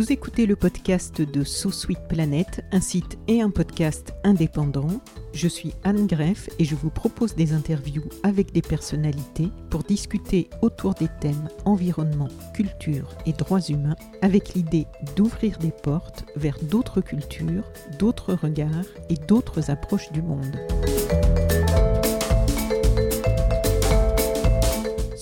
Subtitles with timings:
[0.00, 1.68] Vous écoutez le podcast de So
[2.08, 4.88] Planet, un site et un podcast indépendant.
[5.34, 10.48] Je suis Anne Greff et je vous propose des interviews avec des personnalités pour discuter
[10.62, 14.86] autour des thèmes environnement, culture et droits humains avec l'idée
[15.16, 20.56] d'ouvrir des portes vers d'autres cultures, d'autres regards et d'autres approches du monde.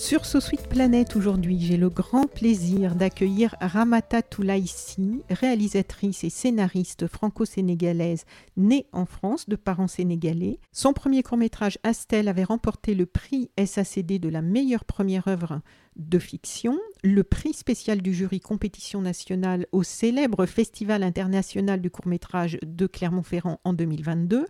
[0.09, 7.05] Sur So Sweet Planet aujourd'hui, j'ai le grand plaisir d'accueillir Ramata Toulaïsi, réalisatrice et scénariste
[7.05, 8.25] franco-sénégalaise
[8.57, 10.57] née en France de parents sénégalais.
[10.71, 15.61] Son premier court-métrage Astel avait remporté le prix SACD de la meilleure première œuvre
[15.95, 22.57] de fiction, le prix spécial du jury compétition nationale au célèbre Festival international du court-métrage
[22.65, 24.47] de Clermont-Ferrand en 2022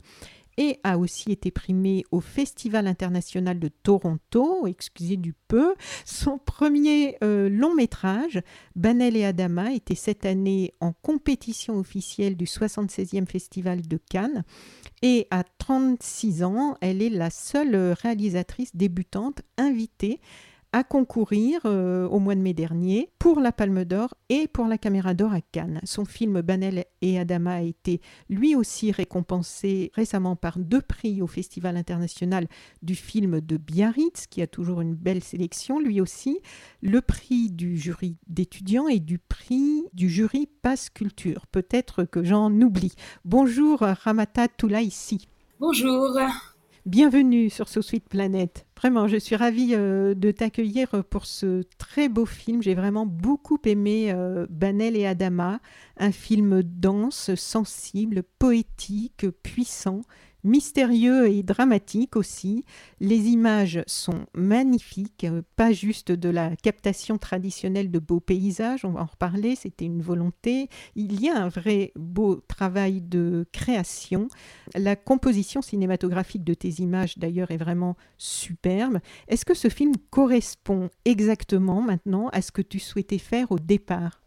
[0.59, 5.73] et a aussi été primé au Festival international de Toronto, excusez du peu.
[6.03, 8.41] Son premier euh, long métrage,
[8.75, 14.43] Banel et Adama, était cette année en compétition officielle du 76e Festival de Cannes.
[15.01, 20.19] Et à 36 ans, elle est la seule réalisatrice débutante invitée
[20.71, 24.77] à concourir euh, au mois de mai dernier pour la Palme d'Or et pour la
[24.77, 25.79] Caméra d'Or à Cannes.
[25.83, 31.27] Son film Banel et Adama a été lui aussi récompensé récemment par deux prix au
[31.27, 32.47] Festival international
[32.83, 36.39] du film de Biarritz, qui a toujours une belle sélection, lui aussi,
[36.81, 41.47] le prix du jury d'étudiants et du prix du jury Passe Culture.
[41.47, 42.93] Peut-être que j'en oublie.
[43.25, 45.27] Bonjour Ramata Toulaïsi.
[45.59, 46.15] Bonjour.
[46.85, 48.65] Bienvenue sur So Sweet Planet.
[48.77, 52.63] Vraiment, je suis ravie euh, de t'accueillir pour ce très beau film.
[52.63, 55.59] J'ai vraiment beaucoup aimé euh, Banel et Adama,
[55.97, 60.01] un film dense, sensible, poétique, puissant
[60.43, 62.63] mystérieux et dramatique aussi.
[62.99, 68.91] Les images sont magnifiques, euh, pas juste de la captation traditionnelle de beaux paysages, on
[68.91, 70.69] va en reparler, c'était une volonté.
[70.95, 74.27] Il y a un vrai beau travail de création.
[74.75, 78.99] La composition cinématographique de tes images d'ailleurs est vraiment superbe.
[79.27, 84.21] Est-ce que ce film correspond exactement maintenant à ce que tu souhaitais faire au départ?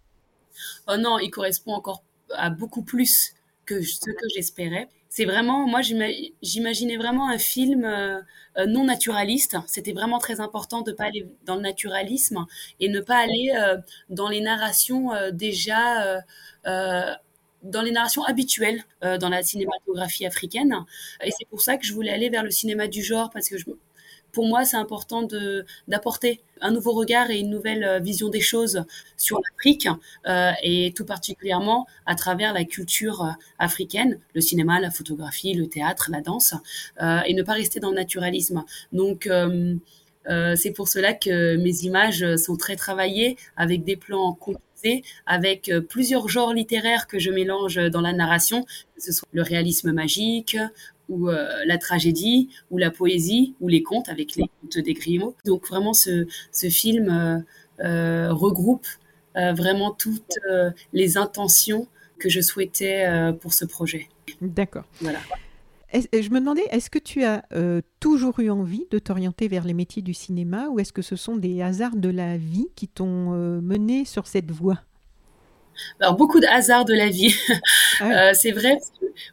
[0.89, 3.35] Oh non, il correspond encore à beaucoup plus
[3.67, 8.23] que ce que j'espérais c'est vraiment, moi, j'imaginais vraiment un film euh,
[8.57, 9.59] euh, non naturaliste.
[9.67, 12.47] C'était vraiment très important de pas aller dans le naturalisme
[12.81, 13.77] et ne pas aller euh,
[14.09, 16.23] dans les narrations déjà
[16.65, 20.75] dans les narrations habituelles dans la cinématographie africaine.
[21.23, 23.59] Et c'est pour ça que je voulais aller vers le cinéma du genre parce que
[23.59, 23.67] je,
[24.33, 25.29] pour moi, c'est important
[25.87, 28.85] d'apporter un nouveau regard et une nouvelle euh, vision des choses
[29.17, 29.89] sur l'Afrique
[30.27, 35.67] euh, et tout particulièrement à travers la culture euh, africaine, le cinéma, la photographie, le
[35.67, 36.55] théâtre, la danse,
[37.01, 38.65] et ne pas rester dans le naturalisme.
[38.93, 39.29] Donc
[40.57, 46.29] c'est pour cela que mes images sont très travaillées avec des plans composés, avec plusieurs
[46.29, 50.57] genres littéraires que je mélange dans la narration, que ce soit le réalisme magique
[51.13, 55.37] ou euh, la tragédie, ou la poésie, ou les contes avec les contes des Grimaud.
[55.45, 57.39] Donc vraiment, ce, ce film euh,
[57.85, 58.87] euh, regroupe
[59.35, 60.39] vraiment toutes
[60.93, 63.07] les intentions que je souhaitais
[63.41, 64.11] pour ce projet.
[64.43, 64.85] D'accord.
[65.01, 65.21] Voilà.
[65.95, 67.43] Je me demandais, est-ce que tu as
[67.99, 71.37] toujours eu envie de t'orienter vers les métiers du cinéma ou est-ce que ce sont
[71.37, 73.31] des hasards de la vie qui t'ont
[73.63, 74.81] mené sur cette voie?
[76.01, 77.35] Alors beaucoup de hasards de la vie.
[78.01, 78.79] Ah euh, c'est vrai.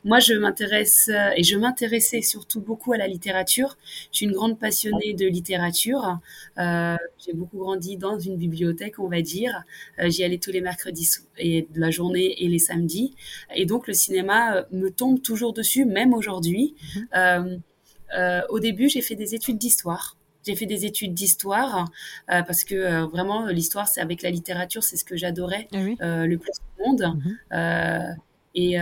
[0.04, 3.78] Moi, je m'intéresse euh, et je m'intéressais surtout beaucoup à la littérature.
[4.12, 6.20] Je suis une grande passionnée de littérature.
[6.58, 9.64] Euh, j'ai beaucoup grandi dans une bibliothèque, on va dire.
[10.00, 13.14] Euh, J'y allais tous les mercredis et de la journée et les samedis.
[13.56, 16.76] Et donc le cinéma me tombe toujours dessus, même aujourd'hui.
[17.14, 17.62] Mhm.
[18.50, 20.19] Au début, j'ai fait des études d'histoire.
[20.46, 21.90] J'ai fait des études d'histoire
[22.32, 25.78] euh, parce que euh, vraiment l'histoire, c'est avec la littérature, c'est ce que j'adorais ah
[26.02, 27.14] euh, le plus au monde.
[27.52, 28.16] Mhm.
[28.56, 28.78] et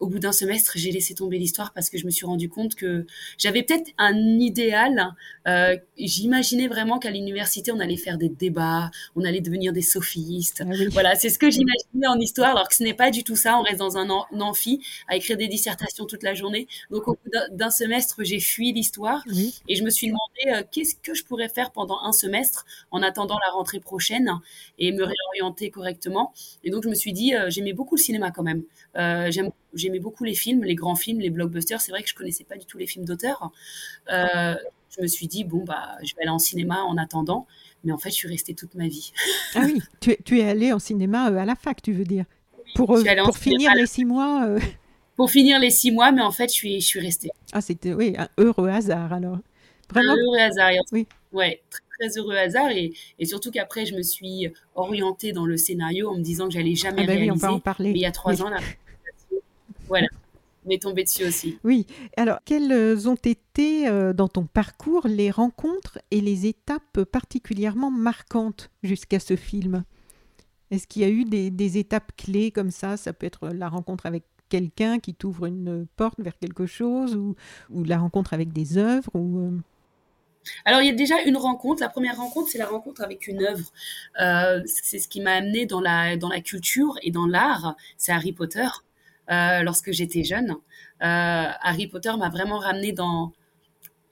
[0.00, 2.74] au bout d'un semestre, j'ai laissé tomber l'histoire parce que je me suis rendu compte
[2.74, 3.06] que
[3.38, 5.14] j'avais peut-être un idéal.
[5.46, 10.62] Euh, J'imaginais vraiment qu'à l'université, on allait faire des débats, on allait devenir des sophistes.
[10.66, 13.36] Ah voilà, c'est ce que j'imaginais en histoire, alors que ce n'est pas du tout
[13.36, 13.58] ça.
[13.58, 16.66] On reste dans un, amphi à écrire des dissertations toute la journée.
[16.90, 19.22] Donc, au bout d'un semestre, j'ai fui l'histoire
[19.68, 23.02] et je me suis demandé euh, qu'est-ce que je pourrais faire pendant un semestre en
[23.02, 24.30] attendant la rentrée prochaine
[24.78, 26.32] et me réorienter correctement.
[26.64, 28.62] Et donc, je me suis dit, euh, j'aimais beaucoup le cinéma quand même.
[28.96, 29.30] Euh,
[29.74, 31.80] j'aimais beaucoup les films, les grands films, les blockbusters.
[31.80, 33.50] C'est vrai que je connaissais pas du tout les films d'auteur.
[34.12, 34.54] Euh,
[34.96, 37.46] je me suis dit, bon, bah, je vais aller en cinéma en attendant.
[37.84, 39.12] Mais en fait, je suis restée toute ma vie.
[39.54, 42.24] ah oui, tu es, tu es allée en cinéma à la fac, tu veux dire
[42.74, 44.56] Pour, pour finir les six mois
[45.16, 47.30] Pour finir les six mois, mais en fait, je suis, je suis restée.
[47.52, 49.38] Ah, c'était, oui, un heureux hasard alors.
[49.90, 50.12] Vraiment?
[50.12, 50.72] Un heureux hasard.
[50.92, 51.06] Oui.
[51.32, 55.56] Ouais, très, très heureux hasard et, et surtout qu'après je me suis orientée dans le
[55.56, 57.46] scénario en me disant que j'allais jamais ah ben réaliser.
[57.46, 57.92] Oui, on en parler.
[57.92, 58.58] Mais il y a trois ans là,
[59.90, 60.06] voilà,
[60.64, 61.58] m'est tombé dessus aussi.
[61.64, 61.86] Oui.
[62.16, 68.70] Alors, quelles ont été euh, dans ton parcours les rencontres et les étapes particulièrement marquantes
[68.82, 69.84] jusqu'à ce film?
[70.70, 72.96] Est-ce qu'il y a eu des, des, étapes clés comme ça?
[72.96, 77.34] Ça peut être la rencontre avec quelqu'un qui t'ouvre une porte vers quelque chose ou,
[77.68, 79.58] ou la rencontre avec des œuvres ou euh,
[80.64, 81.82] alors, il y a déjà une rencontre.
[81.82, 83.70] La première rencontre, c'est la rencontre avec une œuvre.
[84.20, 87.76] Euh, c'est ce qui m'a amené dans la, dans la culture et dans l'art.
[87.96, 88.66] C'est Harry Potter.
[89.30, 90.54] Euh, lorsque j'étais jeune, euh,
[91.00, 93.32] Harry Potter m'a vraiment ramené dans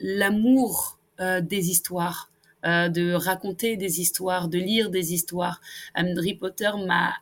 [0.00, 2.30] l'amour des histoires,
[2.62, 5.60] de raconter des histoires, de lire des histoires.
[5.94, 7.12] Harry Potter m'a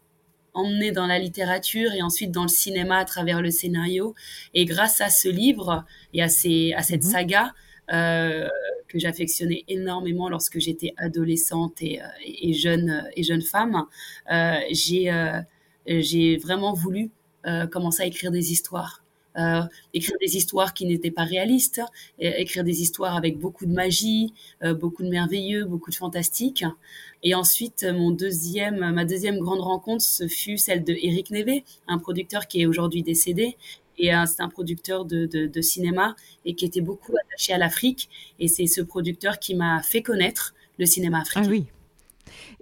[0.56, 4.14] emmené dans la littérature et ensuite dans le cinéma à travers le scénario.
[4.54, 7.10] Et grâce à ce livre et à, ces, à cette mhm.
[7.10, 7.54] saga,
[7.92, 8.48] euh,
[8.88, 13.84] que j'affectionnais énormément lorsque j'étais adolescente et, euh, et, jeune et jeune femme.
[14.32, 15.12] Euh, j'ai
[15.86, 17.10] j'ai vraiment voulu
[17.70, 19.02] commencer à écrire des histoires.
[19.38, 19.62] Euh,
[19.92, 21.82] écrire des histoires qui n'étaient pas réalistes,
[22.18, 24.32] écrire des histoires avec beaucoup de magie,
[24.62, 26.64] euh, beaucoup de merveilleux, beaucoup de fantastique.
[27.22, 31.98] Et ensuite, mon deuxième, ma deuxième grande rencontre, ce fut celle de Eric Neve, un
[31.98, 33.56] producteur qui est aujourd'hui décédé
[33.98, 38.10] et c'est un producteur de, de, cinéma et qui était beaucoup attaché à l'Afrique.
[38.38, 41.44] Et c'est ce producteur qui m'a fait connaître le cinéma africain.
[41.46, 41.64] Ah oui.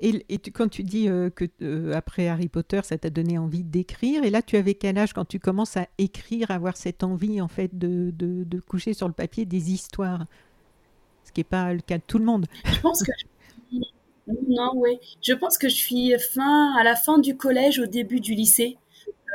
[0.00, 3.62] Et, tu, quand tu dis euh, que euh, après Harry Potter, ça t'a donné envie
[3.62, 7.04] d'écrire, et là, tu avais quel âge quand tu commences à écrire, à avoir cette
[7.04, 10.26] envie en fait de, de, coucher sur le papier des histoires,
[11.24, 12.46] ce qui n'est pas le cas de tout le monde.
[12.64, 13.12] Je pense que.
[14.26, 18.78] Je pense que je suis fin à la fin du collège, au début du lycée.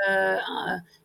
[0.07, 0.35] Euh,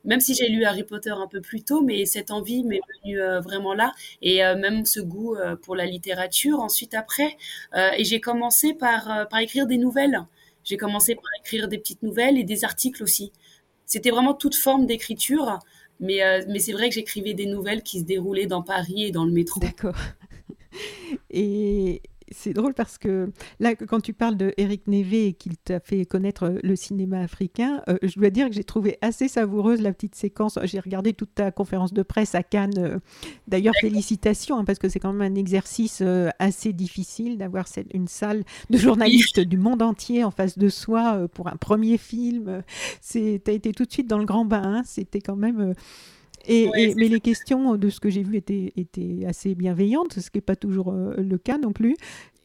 [0.05, 3.20] même si j'ai lu Harry Potter un peu plus tôt, mais cette envie m'est venue
[3.20, 3.93] euh, vraiment là,
[4.23, 7.37] et euh, même ce goût pour la littérature ensuite après.
[7.75, 10.25] et j'ai commencé par, par écrire des nouvelles.
[10.64, 13.32] J'ai commencé par écrire des petites nouvelles et des articles aussi.
[13.87, 15.58] C'était vraiment toute forme d'écriture,
[16.00, 19.25] mais, mais c'est vrai que j'écrivais des nouvelles qui se déroulaient dans Paris et dans
[19.25, 19.61] le métro.
[19.61, 19.96] D'accord.
[21.31, 22.02] Et,
[22.34, 26.04] c'est drôle parce que là, quand tu parles de Eric Neve et qu'il t'a fait
[26.04, 29.92] connaître euh, le cinéma africain, euh, je dois dire que j'ai trouvé assez savoureuse la
[29.92, 30.58] petite séquence.
[30.64, 32.78] J'ai regardé toute ta conférence de presse à Cannes.
[32.78, 32.98] Euh,
[33.48, 36.02] d'ailleurs, félicitations, hein, parce que c'est quand même un exercice
[36.38, 41.48] assez difficile d'avoir une salle de journalistes du monde entier en face de soi pour
[41.48, 42.62] un premier film.
[43.08, 44.62] Tu as été tout de suite dans le grand bain.
[44.64, 44.82] Hein.
[44.84, 45.75] C'était quand même.
[46.46, 50.38] Et, mais les questions de ce que j'ai vu étaient, étaient, assez bienveillantes, ce qui
[50.38, 51.96] n'est pas toujours euh, le cas non plus.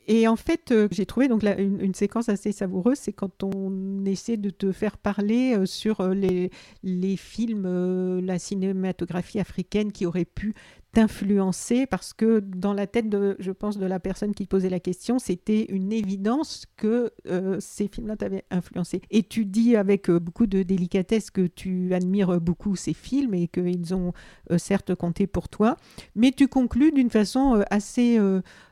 [0.07, 4.38] Et en fait, euh, j'ai trouvé donc une, séquence assez savoureuse, c'est quand on essaie
[4.38, 6.50] de te faire parler euh, sur les,
[6.81, 10.56] les films, la cinématographie africaine qui aurait pu
[10.91, 14.79] t'influencer parce que dans la tête, de, je pense, de la personne qui posait la
[14.79, 19.01] question, c'était une évidence que euh, ces films-là t'avaient influencé.
[19.12, 23.48] Et tu dis avec euh, beaucoup de délicatesse que tu admires beaucoup ces films et
[23.48, 24.13] qu'ils ont
[24.51, 25.77] euh, certes compté pour toi,
[26.15, 28.19] mais tu conclus d'une façon assez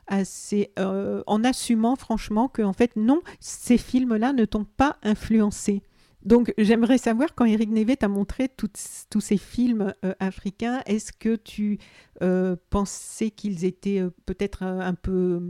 [0.07, 5.81] assez en assumant franchement que en fait non, ces films-là ne t'ont pas influencé.
[6.23, 11.79] Donc j'aimerais savoir, quand Eric Neve t'a montré tous ces films africains, est-ce que tu
[12.21, 15.41] euh, pensais qu'ils étaient euh, peut-être un, peu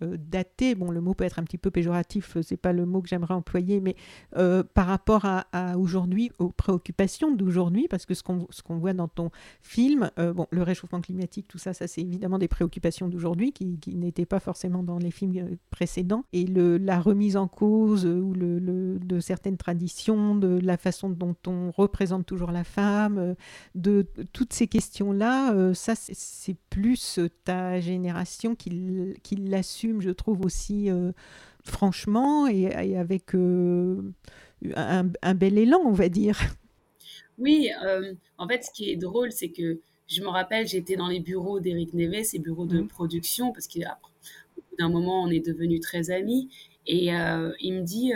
[0.00, 0.74] datés.
[0.74, 3.34] Bon, le mot peut être un petit peu péjoratif, c'est pas le mot que j'aimerais
[3.34, 3.94] employer, mais
[4.74, 9.30] par rapport à, aujourd'hui, aux préoccupations d'aujourd'hui, parce que ce qu'on qu'on voit dans ton
[9.62, 14.26] film, bon, le réchauffement climatique, tout ça, ça c'est évidemment des préoccupations d'aujourd'hui qui, n'étaient
[14.26, 19.20] pas forcément dans les films précédents, et le, la remise en cause ou le, de
[19.20, 23.34] certaines traditions de la façon dont on représente toujours la femme, euh,
[23.74, 26.14] de toutes ces questions-là, euh, ça c'est
[26.70, 31.12] plus ta génération qui, qui l'assume, je trouve aussi euh,
[31.64, 36.38] franchement et, avec un, bel élan, on va dire.
[37.38, 37.70] Oui,
[38.38, 41.60] en fait, ce qui est drôle, c'est que je me rappelle, j'étais dans les bureaux
[41.60, 42.88] d'Éric Neves, ses bureaux de mmh.
[42.88, 43.80] production, parce qu'au
[44.56, 46.48] bout d'un moment, on est devenus très amis.
[46.86, 47.10] Et
[47.60, 48.12] il me dit,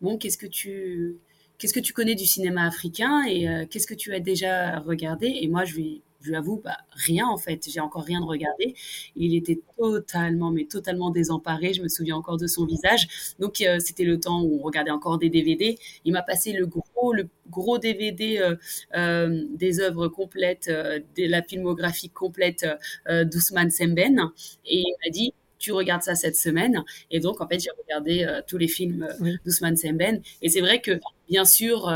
[0.00, 1.18] bon, qu'est-ce que tu
[1.60, 5.30] qu'est-ce que tu connais du cinéma africain et euh, qu'est-ce que tu as déjà regardé?
[5.40, 7.68] Et moi, je lui, je avoue, bah, rien en fait.
[7.70, 8.74] J'ai encore rien de regardé.
[9.16, 11.72] Il était totalement, mais totalement désemparé.
[11.74, 13.34] Je me souviens encore de son visage.
[13.38, 15.78] Donc, euh, c'était le temps où on regardait encore des DVD.
[16.04, 18.56] Il m'a passé le gros, le gros DVD
[18.94, 22.66] euh, des œuvres complètes, de la filmographie complète
[23.08, 24.30] d'Ousmane Semben.
[24.66, 26.82] Et il m'a dit, tu regardes ça cette semaine.
[27.12, 30.20] Et donc, en fait, j'ai regardé euh, tous les films euh, d'Ousmane Semben.
[30.42, 30.98] Et c'est vrai que,
[31.28, 31.86] bien sûr,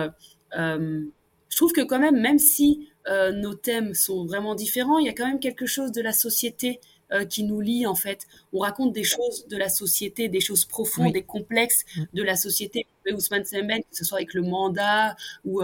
[0.57, 1.00] euh,
[1.49, 5.12] je trouve que quand même, même si nos thèmes sont vraiment différents, il y a
[5.12, 6.80] quand même quelque chose de la société
[7.28, 8.26] qui nous lie en fait.
[8.52, 12.04] On raconte des choses de la société, des choses profondes et complexes mm.
[12.14, 12.87] de la société.
[13.12, 15.62] Ousmane Semben, que ce soit avec le mandat ou,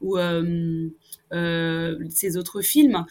[0.00, 0.18] ou
[1.30, 3.04] ces autres films,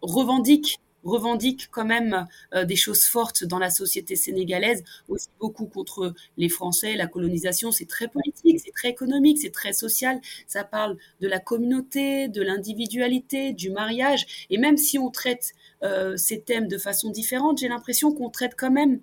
[0.00, 6.14] revendiquent revendique quand même euh, des choses fortes dans la société sénégalaise, aussi beaucoup contre
[6.36, 10.96] les Français, la colonisation, c'est très politique, c'est très économique, c'est très social, ça parle
[11.20, 16.68] de la communauté, de l'individualité, du mariage, et même si on traite euh, ces thèmes
[16.68, 19.00] de façon différente, j'ai l'impression qu'on traite quand même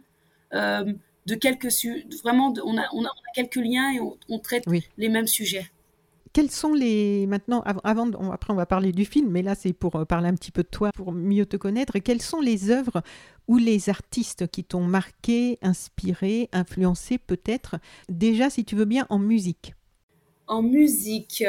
[0.54, 0.92] euh,
[1.28, 1.70] de quelques
[2.24, 4.66] vraiment, on, a, on, a, quelques liens et on, traite
[4.98, 5.70] les mêmes sujets
[6.34, 9.96] quels sont les maintenant avant après on va parler du film mais là c'est pour
[9.96, 12.00] euh, parler un petit peu de toi pour mieux te connaître.
[12.00, 13.02] Quelles sont les œuvres
[13.48, 17.78] ou les artistes qui t'ont marqué, inspiré, influencé peut-être
[18.10, 19.74] déjà si tu veux bien en musique?
[20.48, 21.44] En musique,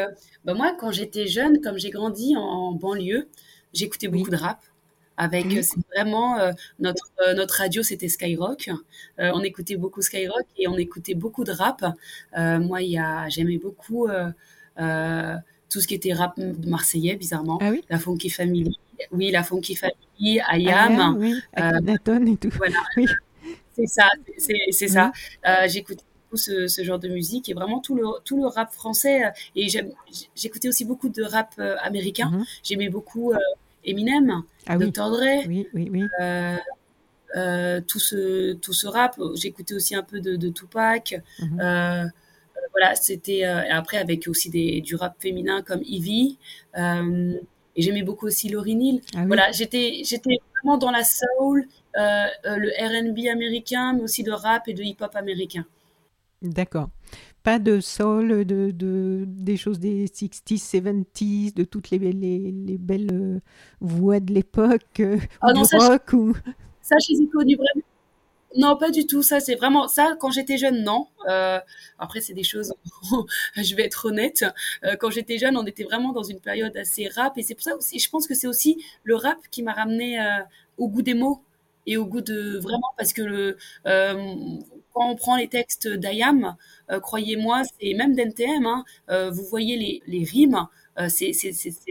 [0.44, 3.28] ben moi quand j'étais jeune, comme j'ai grandi en banlieue,
[3.72, 4.62] j'écoutais beaucoup de rap
[5.16, 5.46] avec
[5.94, 8.70] vraiment euh, notre euh, notre radio c'était Skyrock.
[9.18, 11.84] On écoutait beaucoup Skyrock et on écoutait beaucoup de rap.
[12.36, 14.30] Moi il y a j'aimais beaucoup euh,
[15.72, 17.58] tout ce qui était rap marseillais, bizarrement.
[17.62, 17.82] Ah oui?
[17.88, 18.78] La Funky Family.
[19.10, 21.16] Oui, la Funky Family, Ayam.
[21.18, 22.50] oui, euh, et tout.
[22.56, 22.76] Voilà.
[23.74, 25.12] C'est ça, c'est ça.
[25.46, 28.70] Euh, j'écoutais beaucoup ce, ce, genre de musique et vraiment tout le, tout le rap
[28.70, 29.22] français.
[29.56, 29.66] Et
[30.36, 32.30] j'écoutais aussi beaucoup de rap américain.
[32.30, 32.44] Mhm.
[32.62, 33.32] J'aimais beaucoup
[33.82, 35.10] Eminem, ah, Dr.
[35.10, 35.46] Dre.
[35.48, 36.02] Oui, oui, oui.
[37.88, 39.18] tout, ce, tout ce rap.
[39.36, 41.18] J'écoutais aussi un peu de, de Tupac.
[41.40, 42.10] Mhm
[42.72, 46.38] voilà, c'était euh, après avec aussi des, du rap féminin comme Ivy.
[46.76, 47.34] Euh,
[47.74, 49.00] et j'aimais beaucoup aussi Laurie Neal.
[49.14, 54.32] Ah voilà, j'étais j'étais vraiment dans la soul, euh, le R&B américain, mais aussi de
[54.32, 55.64] rap et de hip-hop américain.
[56.42, 56.90] D'accord.
[57.42, 62.78] Pas de soul, de, de, des choses des 60s, 70s, de toutes les, les, les
[62.78, 63.40] belles
[63.80, 65.02] voix de l'époque,
[65.40, 66.34] ah du rock ou...
[66.82, 67.82] Ça, je les ai connues vraiment
[68.56, 69.22] non, pas du tout.
[69.22, 70.16] Ça, c'est vraiment ça.
[70.20, 71.06] Quand j'étais jeune, non.
[71.28, 71.58] Euh,
[71.98, 72.74] après, c'est des choses.
[73.56, 74.44] je vais être honnête.
[74.84, 77.64] Euh, quand j'étais jeune, on était vraiment dans une période assez rap, et c'est pour
[77.64, 77.98] ça aussi.
[77.98, 80.40] Je pense que c'est aussi le rap qui m'a ramené euh,
[80.78, 81.42] au goût des mots
[81.86, 86.56] et au goût de vraiment parce que quand on prend les textes d'Ayam,
[87.02, 88.66] croyez-moi, c'est même d'NTM.
[88.66, 88.84] Hein,
[89.30, 90.66] vous voyez les, les rimes.
[91.08, 91.32] C'est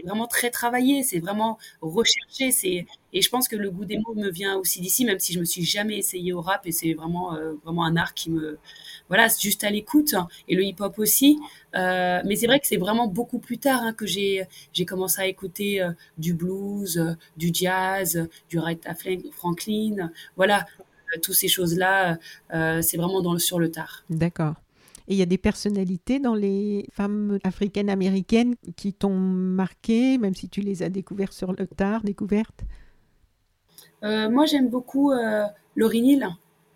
[0.04, 2.52] vraiment très travaillé, c'est vraiment recherché.
[2.52, 5.32] C'est et je pense que le goût des mots me vient aussi d'ici, même si
[5.32, 8.30] je me suis jamais essayé au rap et c'est vraiment euh, vraiment un art qui
[8.30, 8.58] me
[9.08, 10.14] voilà, juste à l'écoute
[10.48, 11.38] et le hip-hop aussi.
[11.74, 15.20] Euh, mais c'est vrai que c'est vraiment beaucoup plus tard hein, que j'ai j'ai commencé
[15.20, 15.86] à écouter
[16.18, 18.94] du blues, du jazz, du Aretha
[19.32, 20.66] Franklin, voilà.
[21.22, 22.18] toutes ces choses-là,
[22.50, 24.04] c'est vraiment sur le tard.
[24.08, 24.54] D'accord.
[25.08, 30.34] Et il y a des personnalités dans les femmes africaines américaines qui t'ont marqué, même
[30.34, 32.64] si tu les as découvertes sur le tard, découvertes?
[32.64, 32.81] euh,
[34.02, 35.44] Moi, j'aime beaucoup euh,
[35.76, 36.28] Laurie Neal.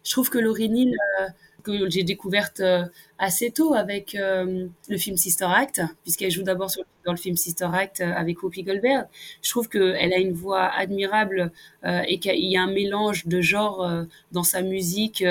[0.05, 1.27] Je trouve que Laurie Neal, euh,
[1.67, 2.85] que j'ai découverte euh,
[3.19, 6.71] assez tôt avec euh, le film Sister Act, puisqu'elle joue d'abord
[7.05, 9.07] dans le film Sister Act euh, avec Whoopi Goldberg.
[9.43, 11.51] Je trouve qu'elle a une voix admirable
[11.85, 13.89] et qu'il y a un mélange de genres
[14.33, 15.25] dans sa musique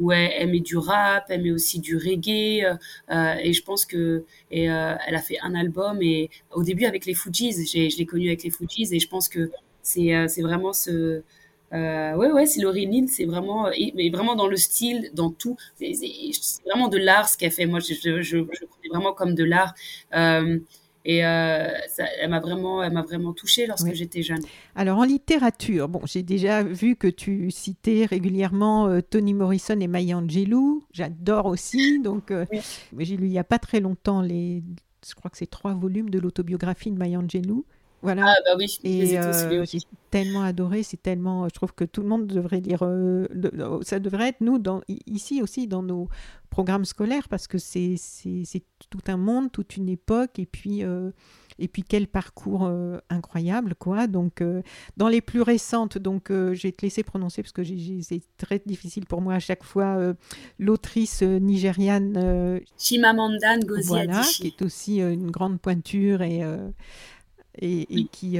[0.00, 2.64] où elle, met du rap, elle met aussi du reggae.
[3.10, 7.52] et je pense que et, a fait un album et au début avec les Fujis,
[7.52, 9.50] je l'ai connue avec les Fujis et je pense que
[9.82, 11.22] c'est vraiment ce
[11.72, 15.56] euh, ouais, ouais, c'est Laurie c'est vraiment, mais vraiment dans le style, dans tout.
[15.76, 15.92] C'est
[16.66, 17.66] vraiment de l'art ce qu'elle fait.
[17.66, 19.74] Moi, je, je, je, je vraiment comme de l'art.
[20.14, 20.58] Euh,
[21.04, 24.42] et euh, ça, elle m'a vraiment, elle m'a vraiment touchée lorsque j'étais jeune.
[24.74, 29.86] Alors en littérature, bon, j'ai déjà vu que tu citais régulièrement euh, Toni Morrison et
[29.86, 30.84] Maya Angelou.
[30.92, 32.00] J'adore aussi.
[32.00, 32.44] Donc, euh,
[32.98, 34.62] j'ai lu il y a pas très longtemps les,
[35.08, 37.64] je crois que c'est trois volumes de l'autobiographie de Maya Angelou.
[38.02, 38.24] Voilà.
[38.26, 39.78] Ah bah oui, et euh, j'ai
[40.10, 43.26] tellement adoré, c'est tellement, je trouve que tout le monde devrait lire, euh,
[43.60, 46.08] oh, ça devrait être nous dans, ici aussi dans nos
[46.48, 47.96] programmes scolaires parce que c'est
[48.88, 51.10] tout un monde, toute une époque et puis euh,
[51.62, 54.06] Et puis quel parcours euh, incroyable, quoi.
[54.06, 54.62] Donc, euh,
[54.96, 58.62] dans les plus récentes, donc euh, je vais te laisser prononcer parce que c'est très
[58.64, 60.14] difficile pour moi à chaque fois.
[60.58, 66.40] L'autrice nigériane Chimamanda Ngozi voilà, qui est aussi une grande pointure et
[67.60, 68.38] et, qui,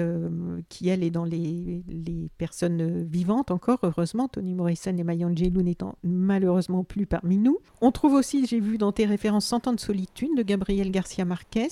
[0.68, 4.28] qui, elle, est dans les, les, personnes vivantes encore, heureusement.
[4.28, 7.58] Toni Morrison et Maya Angelou n'étant malheureusement plus parmi nous.
[7.80, 11.24] On trouve aussi, j'ai vu dans tes références, Cent ans de solitude de Gabriel Garcia
[11.24, 11.68] Marquez,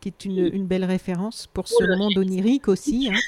[0.00, 3.08] qui est une, une belle référence pour ce monde onirique aussi.
[3.10, 3.18] Hein.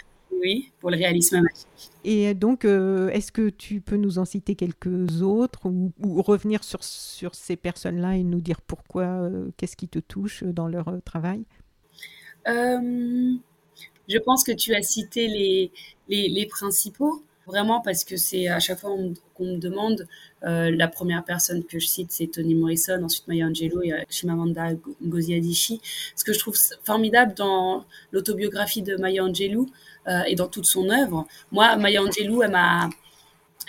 [0.42, 1.90] Oui, pour le réalisme magique.
[2.04, 7.34] Et donc, est-ce que tu peux nous en citer quelques autres ou, revenir sur, sur
[7.34, 11.44] ces personnes-là et nous dire pourquoi, qu'est-ce qui te touche dans leur travail?
[11.44, 11.55] euh,
[12.46, 15.72] je pense que tu as cité les,
[16.08, 18.90] les, principaux, vraiment parce que c'est à chaque fois
[19.34, 20.06] qu'on me demande,
[20.44, 24.70] euh, la première personne que je cite, c'est Toni Morrison, ensuite Maya Angelou et Chimamanda
[25.04, 25.80] Ngozi Adichie.
[26.14, 29.68] Ce que je trouve formidable dans l'autobiographie de Maya Angelou
[30.08, 32.90] euh, et dans toute son œuvre, moi, Maya Angelou, elle m'a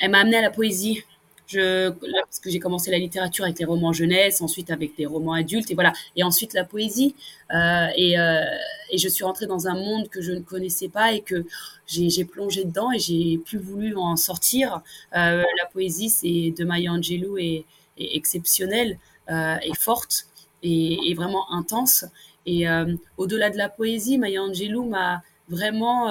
[0.01, 1.03] amené à la poésie.
[1.47, 5.33] Je, parce que j'ai commencé la littérature avec les romans jeunesse, ensuite avec des romans
[5.33, 7.15] adultes, et voilà, et ensuite la poésie.
[7.53, 8.43] Euh, et, euh,
[8.91, 11.45] et, je suis rentrée dans un monde que je ne connaissais pas et que
[11.87, 14.81] j'ai plongé dedans et j'ai plus voulu en sortir.
[15.15, 17.63] Euh, la poésie, c'est de Maya Angelou est,
[17.97, 18.99] est exceptionnelle
[19.31, 20.27] euh, et forte
[20.63, 22.05] et, et, vraiment intense.
[22.45, 26.09] Et euh, au-delà de la poésie, Maya Angelou m'a vraiment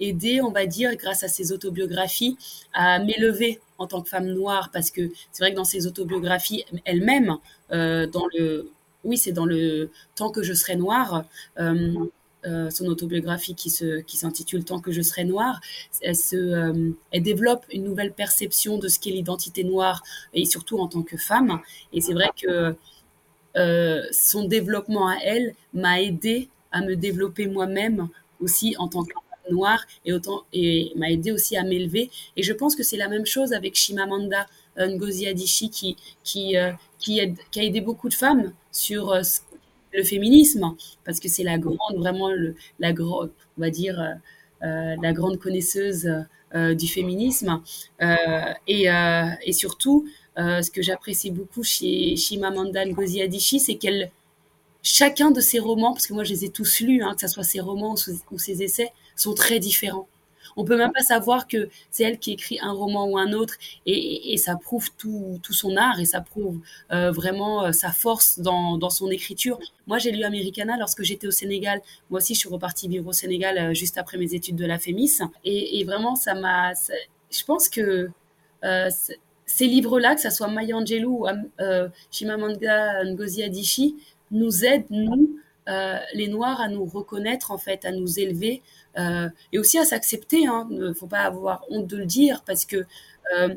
[0.00, 2.36] aidé, on va dire, grâce à ses autobiographies,
[2.72, 6.64] à m'élever en tant que femme noire, parce que c'est vrai que dans ses autobiographies
[6.84, 7.36] elle-même,
[7.72, 8.70] euh, dans le,
[9.04, 11.24] oui, c'est dans le Tant que je serai noire,
[11.58, 11.94] euh,
[12.46, 13.72] euh, son autobiographie qui
[14.06, 15.60] qui s'intitule Tant que je serai noire,
[16.02, 20.02] elle se, elle développe une nouvelle perception de ce qu'est l'identité noire
[20.34, 21.60] et surtout en tant que femme.
[21.92, 22.74] Et c'est vrai que
[24.12, 28.08] son développement à elle m'a aidé à me développer moi-même
[28.40, 29.12] aussi en tant que
[29.50, 29.84] noire
[30.52, 32.10] et m'a aidé aussi à m'élever.
[32.36, 34.46] Et je pense que c'est la même chose avec Shimamanda
[34.78, 39.22] euh, Ngozi Adichie qui qui euh, qui, a aidé beaucoup de femmes sur euh,
[39.92, 40.74] le féminisme
[41.04, 42.30] parce que c'est la grande vraiment
[42.78, 44.16] la grande on va dire
[44.60, 46.06] la grande connaisseuse
[46.54, 47.62] du féminisme
[48.66, 54.10] et, surtout ce que j'apprécie beaucoup chez Shimamanda Ngozi Adichie c'est qu'elle
[54.82, 57.28] chacun de ses romans, parce que moi je les ai tous lus, hein, que ce
[57.28, 57.94] soit ses romans
[58.30, 60.08] ou ses essais, sont très différents.
[60.58, 63.54] On peut même pas savoir que c'est elle qui écrit un roman ou un autre,
[63.86, 68.90] et, ça prouve tout, son art et ça prouve euh, vraiment euh, sa force dans,
[68.90, 69.58] son écriture.
[69.86, 71.80] Moi, j'ai lu Americana lorsque j'étais au Sénégal.
[72.10, 74.78] Moi aussi, je suis repartie vivre au Sénégal euh, juste après mes études de la
[74.78, 76.72] FEMIS, et, vraiment, ça m'a.
[77.30, 78.10] Je pense que
[79.46, 81.28] ces livres-là, que ce soit Maya Angelou ou
[82.10, 83.94] Chimamanda Ngozi Adichie,
[84.32, 85.38] nous aident, nous,
[86.14, 88.62] les Noirs, à nous reconnaître, en fait, à nous élever,
[88.96, 90.46] et aussi à s'accepter.
[90.46, 90.66] Hein.
[90.70, 92.84] Il ne faut pas avoir honte de le dire parce que
[93.36, 93.54] euh,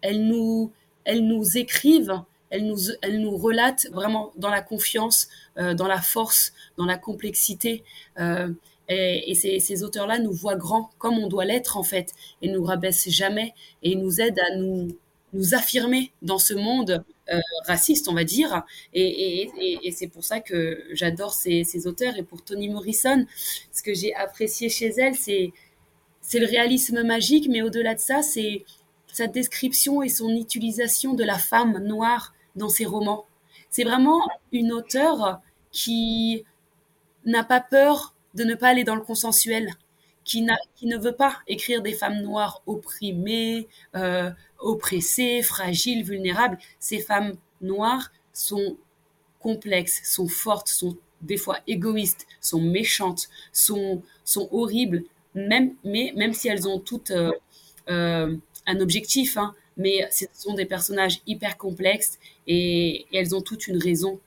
[0.00, 0.72] elles nous,
[1.04, 6.00] elles nous écrivent, elles nous, elles nous relatent vraiment dans la confiance, euh, dans la
[6.00, 7.82] force, dans la complexité.
[8.18, 8.52] Euh,
[8.88, 12.48] et, et, ces, ces auteurs-là nous voient grands comme on doit l'être en fait, et
[12.50, 14.88] nous rabaissent jamais et nous aident à nous,
[15.34, 18.64] nous affirmer dans ce monde euh, raciste, on va dire.
[18.94, 19.50] Et,
[19.92, 22.16] c'est pour ça que j'adore ces, auteurs.
[22.16, 23.26] Et pour Toni Morrison,
[23.72, 25.52] ce que j'ai apprécié chez elle, c'est
[26.20, 28.64] c'est le réalisme magique, mais au-delà de ça, c'est
[29.06, 33.24] sa description et son utilisation de la femme noire dans ses romans.
[33.70, 34.20] C'est vraiment
[34.52, 36.44] une auteure qui
[37.24, 39.70] n'a pas peur de ne pas aller dans le consensuel,
[40.28, 46.58] qui, ne veut pas écrire des femmes noires opprimées, euh, oppressées, fragiles, vulnérables.
[46.78, 48.76] Ces femmes noires sont
[49.40, 54.02] complexes, sont fortes, sont des fois égoïstes, sont méchantes, sont,
[54.52, 57.32] horribles, même, mais, même si elles ont toutes euh,
[57.88, 58.36] euh,
[58.66, 59.38] un objectif.
[59.38, 64.20] Hein, mais ce sont des personnages hyper complexes et, elles ont toute une raison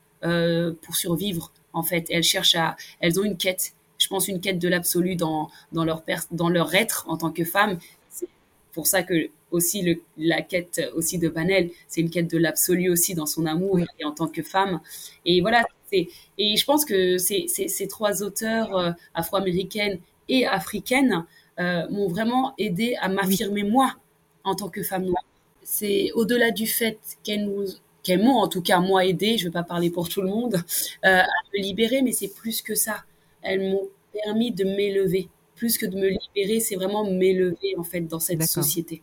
[0.82, 2.06] pour survivre en fait.
[2.10, 3.74] elles cherchent à, elles ont une quête.
[4.02, 7.46] Je pense une quête de l'absolu dans, dans leur dans leur être en tant que
[7.46, 7.78] femme.
[8.10, 8.28] C'est
[8.74, 12.90] pour ça que aussi le, la quête aussi de Banel, c'est une quête de l'absolu
[12.90, 14.80] aussi dans son amour et en tant que femme.
[15.26, 21.26] Et voilà, et je pense que ces, ces, trois auteurs euh, afro-américaines et africaines
[21.60, 23.96] euh, m'ont vraiment aidé à m'affirmer moi
[24.44, 25.24] en tant que femme noire.
[25.64, 27.66] C'est au-delà du fait qu'elles nous
[28.04, 30.28] qu'elles m'ont en tout cas moi aidé, je ne vais pas parler pour tout le
[30.30, 30.56] monde,
[31.06, 33.04] euh, à me libérer, mais c'est plus que ça.
[33.42, 35.30] Elles m'ont permis de m'élever.
[35.56, 39.02] Plus que de me libérer, c'est vraiment m'élever en fait dans cette société.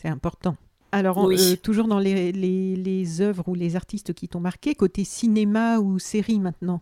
[0.00, 0.56] C'est important.
[0.92, 5.78] Alors, euh, toujours dans les, les, œuvres ou les artistes qui t'ont marqué, côté cinéma
[5.78, 6.80] ou série maintenant?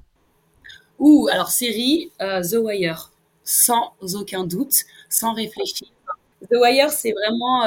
[0.98, 3.10] Ou alors série The Wire,
[3.42, 5.88] sans aucun doute, sans réfléchir.
[6.50, 7.62] The Wire, c'est vraiment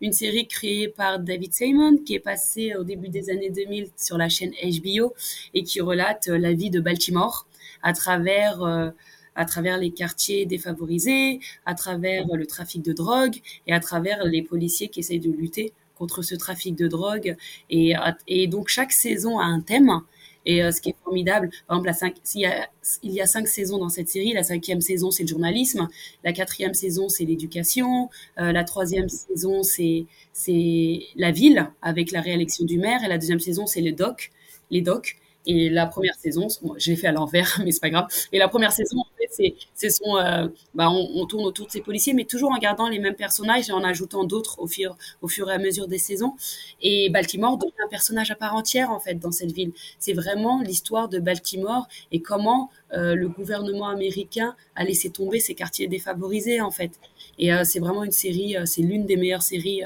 [0.00, 4.16] une série créée par David Simon qui est passée au début des années 2000 sur
[4.16, 5.12] la chaîne HBO
[5.54, 7.46] et qui relate la vie de Baltimore
[7.82, 8.92] à travers
[9.34, 14.42] à travers les quartiers défavorisés, à travers le trafic de drogue et à travers les
[14.42, 17.36] policiers qui essayent de lutter contre ce trafic de drogue.
[17.70, 17.94] Et,
[18.28, 20.02] et donc chaque saison a un thème.
[20.44, 22.68] Et euh, ce qui est formidable, par exemple, il, y a,
[23.02, 24.32] il y a cinq saisons dans cette série.
[24.32, 25.88] La cinquième saison, c'est le journalisme.
[26.24, 28.10] La quatrième saison, c'est l'éducation.
[28.38, 33.04] Euh, la troisième saison, c'est c'est la ville avec la réélection du maire.
[33.04, 34.32] Et la deuxième saison, c'est les docs,
[34.70, 35.16] les docs.
[35.46, 38.06] Et la première saison, j'ai fait à l'envers, mais c'est pas grave.
[38.32, 41.72] Et la première saison, en fait, c'est, c'est son, euh, bah, on, tourne autour de
[41.72, 44.96] ces policiers, mais toujours en gardant les mêmes personnages et en ajoutant d'autres au fur,
[45.22, 46.34] et à mesure des saisons.
[46.80, 49.72] Et Baltimore devient un personnage à part entière, en fait, dans cette ville.
[49.98, 55.54] C'est vraiment l'histoire de Baltimore et comment euh, le gouvernement américain a laissé tomber ces
[55.54, 56.92] quartiers défavorisés, en fait.
[57.38, 59.82] Et euh, c'est vraiment une série, c'est l'une des meilleures séries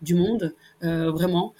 [0.00, 1.54] du monde, vraiment,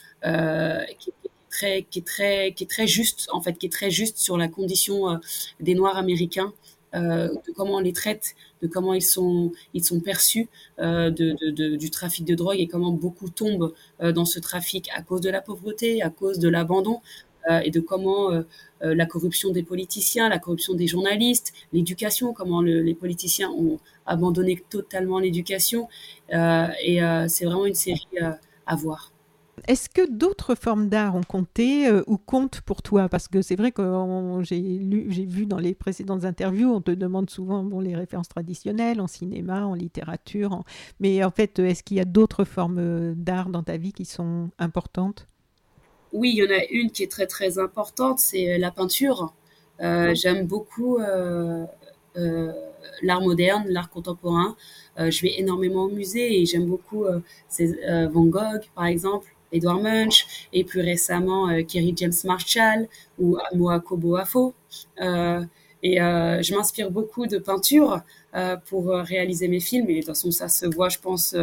[1.50, 4.48] qui est très, qui est très juste en fait, qui est très juste sur la
[4.48, 5.16] condition euh,
[5.60, 6.52] des Noirs américains,
[6.94, 11.36] euh, de comment on les traite, de comment ils sont, ils sont perçus euh, de,
[11.50, 15.30] de, du trafic de drogue et comment beaucoup tombent dans ce trafic à cause de
[15.30, 17.00] la pauvreté, à cause de l'abandon.
[17.64, 18.30] et de comment
[18.82, 24.62] la corruption des politiciens, la corruption des journalistes, l'éducation, comment le, les politiciens ont abandonné
[24.68, 25.88] totalement l'éducation.
[26.30, 28.18] et c'est vraiment une série
[28.66, 29.12] à voir.
[29.66, 33.08] Est-ce que d'autres formes d'art ont compté euh, ou comptent pour toi?
[33.08, 33.82] Parce que c'est vrai que
[34.42, 39.06] j'ai vu dans les précédentes interviews, on te demande souvent bon, les références traditionnelles en
[39.06, 40.64] cinéma, en littérature.
[41.00, 44.50] Mais en fait, est-ce qu'il y a d'autres formes d'art dans ta vie qui sont
[44.58, 45.26] importantes?
[46.12, 49.34] Oui, il y en a une qui est très très importante, c'est euh, la peinture.
[49.80, 51.64] Euh, J'aime beaucoup euh,
[52.16, 52.52] euh,
[53.02, 54.56] l'art moderne, l'art contemporain.
[54.98, 59.34] Euh, je vais énormément au musée et j'aime beaucoup Van Gogh, par exemple.
[59.52, 64.54] Edouard Munch et plus récemment euh, Kerry James Marshall ou Moako Boafo.
[65.00, 65.44] Euh,
[65.82, 68.00] et euh, je m'inspire beaucoup de peinture
[68.68, 69.88] pour réaliser mes films.
[69.90, 71.34] Et de toute façon, ça se voit, je pense,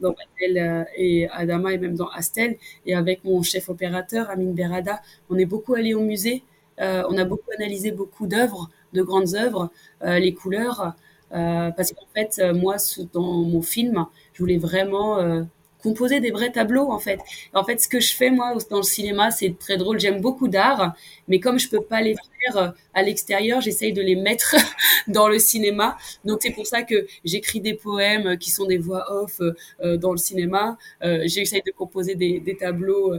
[0.00, 2.56] dans Adèle et Adama et même dans Astel.
[2.86, 6.42] Et avec mon chef opérateur, Amin Berada, on est beaucoup allé au musée.
[6.78, 9.70] on a beaucoup analysé beaucoup d'œuvres, de grandes œuvres,
[10.02, 10.94] les couleurs.
[11.30, 12.76] parce qu'en fait, moi,
[13.12, 15.44] dans mon film, je voulais vraiment
[15.82, 17.20] composer des vrais tableaux en fait.
[17.54, 20.00] En fait, ce que je fais moi dans le cinéma, c'est très drôle.
[20.00, 20.94] J'aime beaucoup d'art,
[21.28, 24.56] mais comme je peux pas les faire euh, à l'extérieur, j'essaye de les mettre
[25.08, 25.96] dans le cinéma.
[26.24, 30.12] Donc c'est pour ça que j'écris des poèmes qui sont des voix off euh, dans
[30.12, 30.76] le cinéma.
[31.02, 33.14] Euh, j'essaye de composer des, des tableaux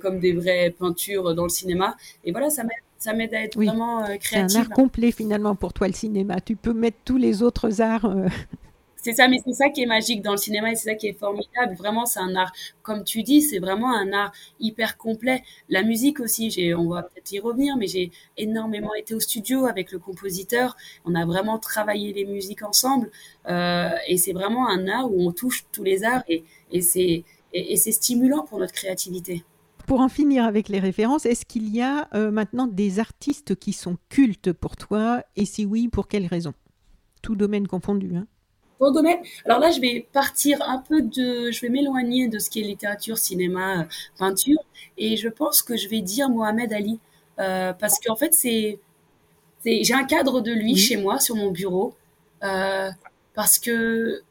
[0.00, 1.96] comme des vraies peintures dans le cinéma.
[2.24, 4.48] Et voilà, ça m'aide ça m'aide à être vraiment créative.
[4.48, 6.40] C'est un art complet finalement pour toi le cinéma.
[6.40, 8.10] Tu peux mettre tous les autres arts
[9.06, 11.06] c'est ça, mais c'est ça qui est magique dans le cinéma et c'est ça qui
[11.06, 11.76] est formidable.
[11.78, 15.44] Vraiment, c'est un art, comme tu dis, c'est vraiment un art hyper complet.
[15.68, 19.92] La musique aussi, on va peut-être y revenir, mais j'ai énormément été au studio avec
[19.92, 20.76] le compositeur.
[21.04, 23.12] On a vraiment travaillé les musiques ensemble
[23.48, 26.42] euh, et c'est vraiment un art où on touche tous les arts et
[26.80, 27.22] c'est
[27.92, 29.44] stimulant pour notre créativité.
[29.86, 33.72] Pour en finir avec les références, est-ce qu'il y a euh, maintenant des artistes qui
[33.72, 35.22] sont cultes pour toi?
[35.36, 36.54] Et si oui, pour quelles raisons?
[37.22, 38.16] Tout domaine confondu.
[38.16, 38.26] Hein
[38.80, 39.18] domaine.
[39.44, 42.64] Alors là, je vais partir un peu de, je vais m'éloigner de ce qui est
[42.64, 43.84] littérature, cinéma, euh,
[44.18, 44.58] peinture,
[44.98, 46.98] et je pense que je vais dire Mohamed Ali,
[47.38, 48.78] euh, parce qu'en fait, c'est,
[49.60, 51.94] c'est, j'ai un cadre de lui chez moi sur mon bureau,
[52.44, 52.90] euh,
[53.34, 54.22] parce que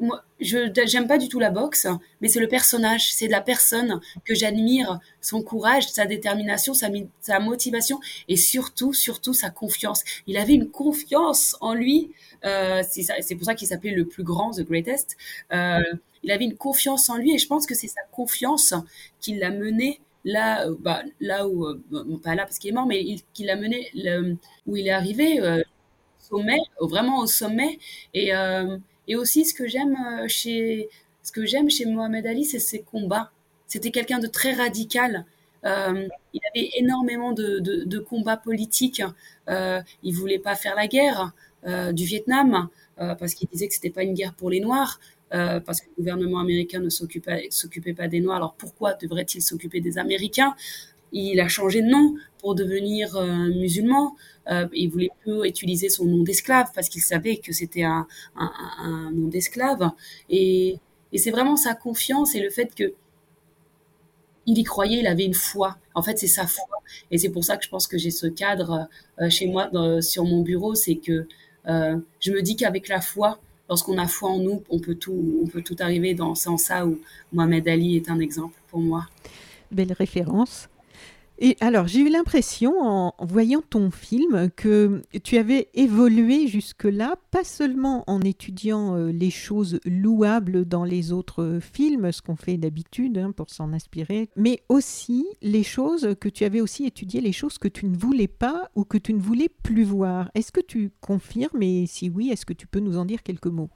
[0.00, 1.86] moi, je j'aime pas du tout la boxe,
[2.20, 6.88] mais c'est le personnage, c'est la personne que j'admire, son courage, sa détermination, sa,
[7.20, 10.02] sa motivation et surtout, surtout sa confiance.
[10.26, 12.10] Il avait une confiance en lui.
[12.44, 15.16] Euh, c'est pour ça qu'il s'appelait le plus grand, the greatest.
[15.52, 15.80] Euh,
[16.22, 18.74] il avait une confiance en lui et je pense que c'est sa confiance
[19.20, 21.82] qui l'a mené là, bah, là où, euh,
[22.22, 23.90] pas là parce qu'il est mort, mais qui l'a mené
[24.66, 25.62] où il est arrivé, euh,
[26.18, 27.78] sommet, vraiment au sommet
[28.14, 28.78] et euh,
[29.12, 30.88] aussi, ce que j'aime euh, chez,
[31.22, 33.30] ce que j'aime chez Mohamed Ali, c'est ses combats.
[33.66, 35.24] C'était quelqu'un de très radical.
[35.64, 39.02] Euh, il avait énormément de, de, combats politiques.
[39.48, 41.26] Euh, il voulait pas faire la guerre euh,
[41.64, 42.68] du Vietnam
[43.00, 45.00] euh, parce qu'il disait que c'était pas une guerre pour les Noirs.
[45.32, 47.48] Euh, parce que le gouvernement américain ne s'occupait,
[47.96, 48.36] pas des Noirs.
[48.36, 50.54] Alors pourquoi devrait-il s'occuper des Américains?
[51.12, 54.14] Il a changé de nom pour devenir euh, musulman.
[54.50, 58.06] Euh, il voulait plus utiliser son nom d'esclave parce qu'il savait que c'était un,
[59.12, 59.90] nom d'esclave.
[60.28, 60.78] Et,
[61.12, 62.94] et c'est vraiment sa confiance et le fait que
[64.46, 65.78] il y croyait, il avait une foi.
[65.94, 66.66] En fait, c'est sa foi
[67.10, 68.88] Et c'est pour ça que je pense que j'ai ce cadre
[69.30, 69.70] chez moi
[70.02, 71.26] sur mon bureau, c'est que
[71.66, 75.46] je me dis qu'avec la foi, lorsqu'on a foi en nous, on peut tout, on
[75.46, 76.98] peut tout arriver dans en ça où
[77.32, 79.06] Mohamed Ali est un exemple pour moi.
[79.70, 80.68] Belle référence.
[81.46, 87.44] Et alors, j'ai eu l'impression, en voyant ton film, que tu avais évolué jusque-là, pas
[87.44, 93.18] seulement en étudiant euh, les choses louables dans les autres films, ce qu'on fait d'habitude
[93.18, 97.58] hein, pour s'en inspirer, mais aussi les choses que tu avais aussi étudiées, les choses
[97.58, 100.30] que tu ne voulais pas ou que tu ne voulais plus voir.
[100.34, 103.48] Est-ce que tu confirmes Et si oui, est-ce que tu peux nous en dire quelques
[103.48, 103.68] mots?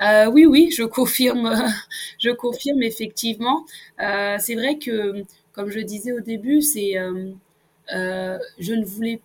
[0.00, 1.52] Euh, oui, oui, je confirme,
[2.18, 3.66] je confirme effectivement.
[4.00, 5.24] Euh, c'est vrai que
[5.58, 7.32] comme je disais au début, c'est euh,
[7.92, 9.20] euh, je ne voulais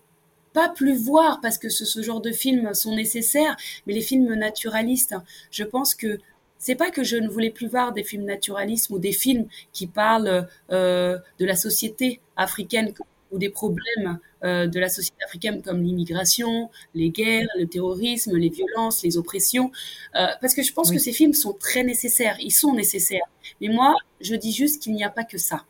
[0.52, 5.13] pas plus voir parce que ce, genre de films sont nécessaires, mais les films naturalistes,
[5.52, 6.17] je pense que
[6.58, 9.86] c'est pas que je ne voulais plus voir des films naturalistes ou des films qui
[9.86, 12.93] parlent euh, de la société africaine
[13.30, 19.02] ou des problèmes de la société africaine comme l'immigration, les guerres, le terrorisme, les violences,
[19.04, 19.72] les oppressions,
[20.13, 23.26] parce que je pense que ces films sont très nécessaires, ils sont nécessaires.
[23.62, 25.65] Mais moi, je dis juste qu'il n'y a pas que ça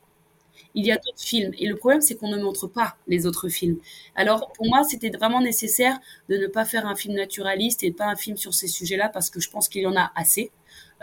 [0.75, 1.53] il y a d'autres films.
[1.57, 3.77] Et le problème, c'est qu'on ne montre pas les autres films.
[4.15, 8.07] Alors, pour moi, c'était vraiment nécessaire de ne pas faire un film naturaliste et pas
[8.07, 10.51] un film sur ces sujets-là parce que je pense qu'il y en a assez.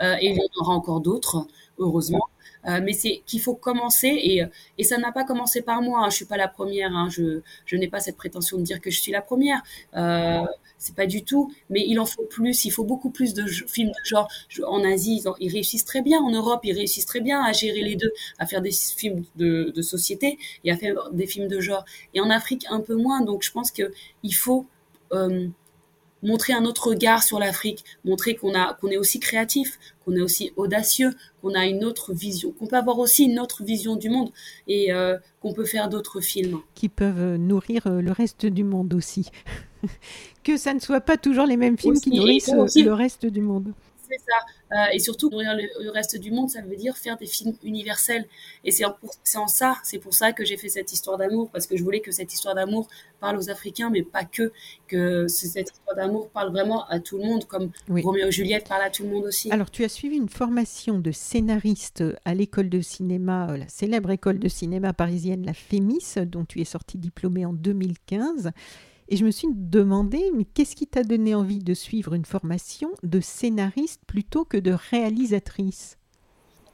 [0.01, 2.27] Euh, et il y en aura encore d'autres, heureusement.
[2.67, 4.43] Euh, mais c'est qu'il faut commencer et,
[4.77, 6.03] et ça n'a pas commencé par moi.
[6.03, 6.09] Hein.
[6.09, 6.91] Je suis pas la première.
[6.95, 7.07] Hein.
[7.09, 9.61] Je, je n'ai pas cette prétention de dire que je suis la première.
[9.95, 10.45] Euh,
[10.77, 11.51] c'est pas du tout.
[11.69, 12.65] Mais il en faut plus.
[12.65, 14.27] Il faut beaucoup plus de films de genre.
[14.65, 16.19] En Asie, ils, ils, réussissent très bien.
[16.19, 19.71] En Europe, ils réussissent très bien à gérer les deux, à faire des films de,
[19.75, 21.85] de société et à faire des films de genre.
[22.13, 23.21] Et en Afrique, un peu moins.
[23.21, 23.91] Donc, je pense que
[24.23, 24.65] il faut
[25.13, 25.47] euh,
[26.23, 30.21] montrer un autre regard sur l'Afrique, montrer qu'on a qu'on est aussi créatif, qu'on est
[30.21, 34.09] aussi audacieux, qu'on a une autre vision, qu'on peut avoir aussi une autre vision du
[34.09, 34.31] monde
[34.67, 38.93] et euh, qu'on peut faire d'autres films qui peuvent nourrir euh, le reste du monde
[38.93, 39.29] aussi.
[40.43, 43.73] que ça ne soit pas toujours les mêmes films qui nourrissent le reste du monde.
[44.19, 44.77] Ça.
[44.77, 48.25] Euh, et surtout, nourrir le, reste du monde, ça veut dire faire des films universels.
[48.63, 48.95] Et c'est en,
[49.35, 51.99] en, ça, c'est pour ça que j'ai fait cette histoire d'amour, parce que je voulais
[51.99, 52.87] que cette histoire d'amour
[53.19, 54.51] parle aux Africains, mais pas que,
[54.87, 58.83] que cette histoire d'amour parle vraiment à tout le monde, comme Roméo et Juliette parle
[58.83, 59.51] à tout le monde aussi.
[59.51, 64.11] Alors, tu as suivi une formation de scénariste à l'école de cinéma, euh, la célèbre
[64.11, 68.51] école de cinéma parisienne, la FEMIS, dont tu es sortie diplômée en 2015.
[69.11, 72.91] Et je me suis demandé, mais qu'est-ce qui t'a donné envie de suivre une formation
[73.03, 75.97] de scénariste plutôt que de réalisatrice?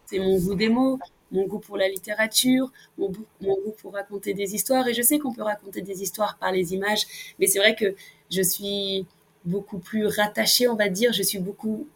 [0.06, 1.00] C'est mon goût des mots,
[1.32, 4.88] mon goût pour la littérature, mon, goût pour raconter des histoires.
[4.88, 7.08] Et je sais qu'on peut raconter des histoires par les images,
[7.40, 7.96] mais c'est vrai que
[8.30, 9.08] je suis
[9.44, 11.14] beaucoup plus rattachée, on va dire.
[11.14, 11.88] Je suis beaucoup,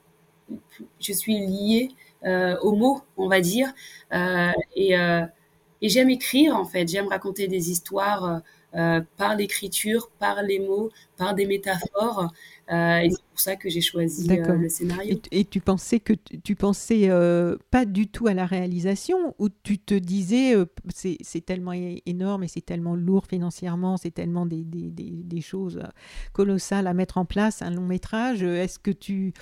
[1.00, 1.92] je suis liée
[2.26, 3.72] euh, aux mots, on va dire.
[4.12, 5.24] Euh, et, euh,
[5.84, 6.88] et j'aime écrire, en fait.
[6.88, 12.32] J'aime raconter des histoires par l'écriture, par les mots, par des métaphores.
[12.72, 15.20] Euh, et c'est pour ça que j'ai choisi euh, le scénario.
[15.32, 17.10] Et, tu pensais que tu, pensais
[17.70, 20.56] pas du tout à la réalisation ou tu te disais
[20.94, 25.82] c'est tellement énorme et c'est tellement lourd financièrement, c'est tellement des, des, des, des, choses
[26.34, 28.42] colossales à mettre en place, un long métrage.
[28.44, 29.34] Est-ce que tu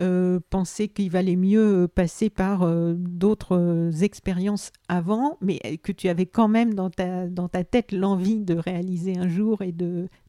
[0.00, 6.08] euh, penser qu'il valait mieux euh, passer par euh, d'autres expériences avant, mais que tu
[6.08, 9.74] avais quand même dans ta, dans ta tête l'envie de réaliser un jour et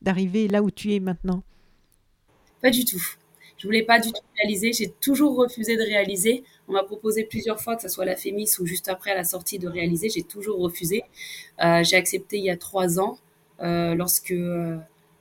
[0.02, 1.44] d'arriver là où tu es maintenant?
[2.62, 3.02] Pas du tout.
[3.58, 4.72] Je voulais pas du tout réaliser.
[4.74, 6.44] J'ai toujours refusé de réaliser.
[6.68, 9.60] On m'a proposé plusieurs fois, que ce soit la Fémis ou juste après la sortie,
[9.60, 10.10] de réaliser.
[10.10, 11.04] J'ai toujours refusé.
[11.60, 13.20] j'ai accepté il y a trois ans,
[13.60, 14.34] lorsque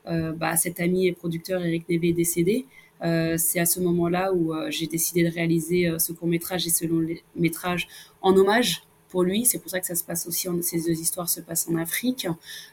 [0.05, 2.65] bah, cet ami et producteur Eric Neve est décédé.
[3.03, 6.67] Euh, c'est à ce moment-là où euh, j'ai décidé de réaliser euh, ce court métrage
[6.67, 7.87] et ce long métrage
[8.21, 9.45] en hommage pour lui.
[9.45, 11.75] C'est pour ça que ça se passe aussi, en, ces deux histoires se passent en
[11.75, 12.27] Afrique.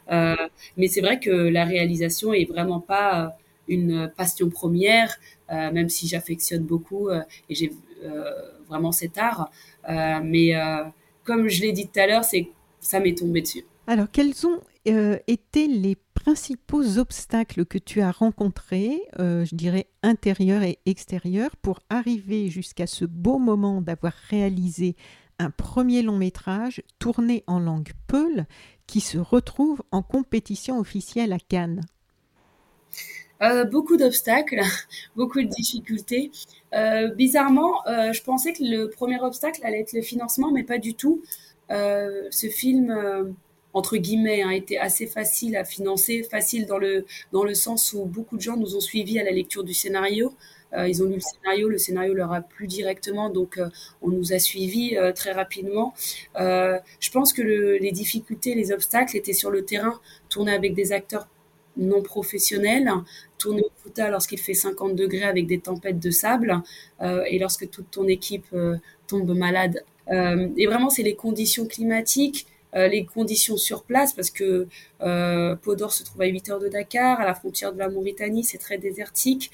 [0.09, 5.17] mais c'est vrai que la réalisation est vraiment pas une passion première,
[5.49, 7.71] même si j'affectionne beaucoup et j'ai
[8.67, 9.51] vraiment cet art.
[9.87, 10.53] mais
[11.23, 13.65] comme je l'ai dit tout à l'heure, c'est ça m'est tombé dessus.
[13.87, 14.61] Alors, quels ont
[15.27, 21.79] été les principaux obstacles que tu as rencontrés, euh, je dirais intérieurs et extérieurs, pour
[21.89, 24.95] arriver jusqu'à ce beau moment d'avoir réalisé
[25.39, 28.45] un premier long métrage tourné en langue peul
[28.87, 31.81] qui se retrouve en compétition officielle à Cannes
[33.43, 34.61] euh, beaucoup d'obstacles,
[35.15, 36.31] beaucoup de difficultés.
[36.73, 40.95] Euh, bizarrement, je pensais que le premier obstacle allait être le financement, mais pas du
[40.95, 41.21] tout.
[41.69, 43.35] ce film
[43.77, 48.05] entre guillemets, a été assez facile à financer, facile dans le, dans le sens où
[48.05, 50.33] beaucoup de gens nous ont suivis à la lecture du scénario.
[50.75, 53.59] Ils ont lu le scénario, le scénario leur a plu directement, donc
[54.01, 55.93] on nous a suivis très rapidement.
[56.35, 59.99] je pense que les difficultés, les obstacles étaient sur le terrain,
[60.29, 61.27] tourner avec des acteurs
[61.77, 62.91] non professionnels,
[63.37, 66.61] tourner au Fouta lorsqu'il fait 50 degrés avec des tempêtes de sable
[67.01, 68.47] et lorsque toute ton équipe
[69.07, 69.83] tombe malade.
[70.11, 74.67] et vraiment, c'est les conditions climatiques, euh, les conditions sur place parce que
[75.01, 78.43] euh, Podor se trouve à 8 heures de Dakar, à la frontière de la Mauritanie,
[78.43, 79.51] c'est très désertique.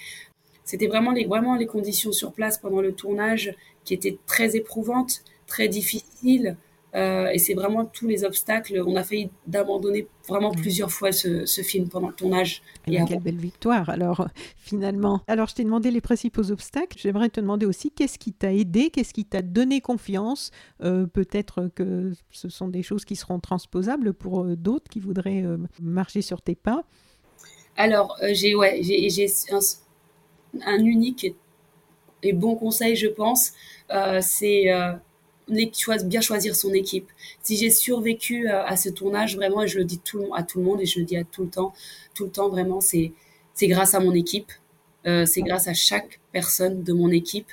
[0.64, 5.24] C'était vraiment les, vraiment les conditions sur place pendant le tournage qui étaient très éprouvantes,
[5.48, 6.58] très difficiles.
[6.96, 8.84] Euh, et c'est vraiment tous les obstacles.
[8.86, 12.62] On a failli d'abandonner vraiment plusieurs fois ce, film pendant le tournage.
[12.88, 15.22] Et quelle belle victoire alors finalement.
[15.28, 16.98] Alors je t'ai demandé les principaux obstacles.
[17.00, 20.52] J'aimerais te demander aussi qu'est-ce qui t'a aidé, qu'est-ce qui t'a donné confiance?
[20.84, 25.44] Euh, peut-être que ce sont des choses qui seront transposables pour euh, d'autres qui voudraient
[25.82, 26.84] marcher sur tes pas.
[27.76, 29.60] Alors j'ai ouais j'ai un,
[30.62, 31.36] un, unique
[32.24, 33.54] et, bon conseil je pense.
[34.22, 34.70] c'est
[36.06, 37.10] bien choisir son équipe.
[37.42, 40.02] Si j'ai survécu euh, à ce tournage, vraiment, et je le dis
[40.34, 41.74] à tout le monde et je le dis à tout le temps,
[42.14, 43.12] tout le temps, vraiment, c'est
[43.64, 44.52] grâce à mon équipe,
[45.06, 47.50] euh, c'est grâce à chaque personne de mon équipe,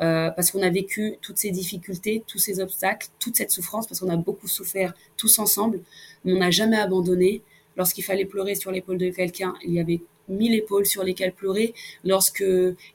[0.00, 4.00] euh, parce qu'on a vécu toutes ces difficultés, tous ces obstacles, toute cette souffrance, parce
[4.00, 5.80] qu'on a beaucoup souffert tous ensemble,
[6.24, 7.42] mais on n'a jamais abandonné.
[7.76, 11.74] Lorsqu'il fallait pleurer sur l'épaule de quelqu'un, il y avait mille épaules sur lesquelles pleurer.
[12.04, 12.42] Lorsque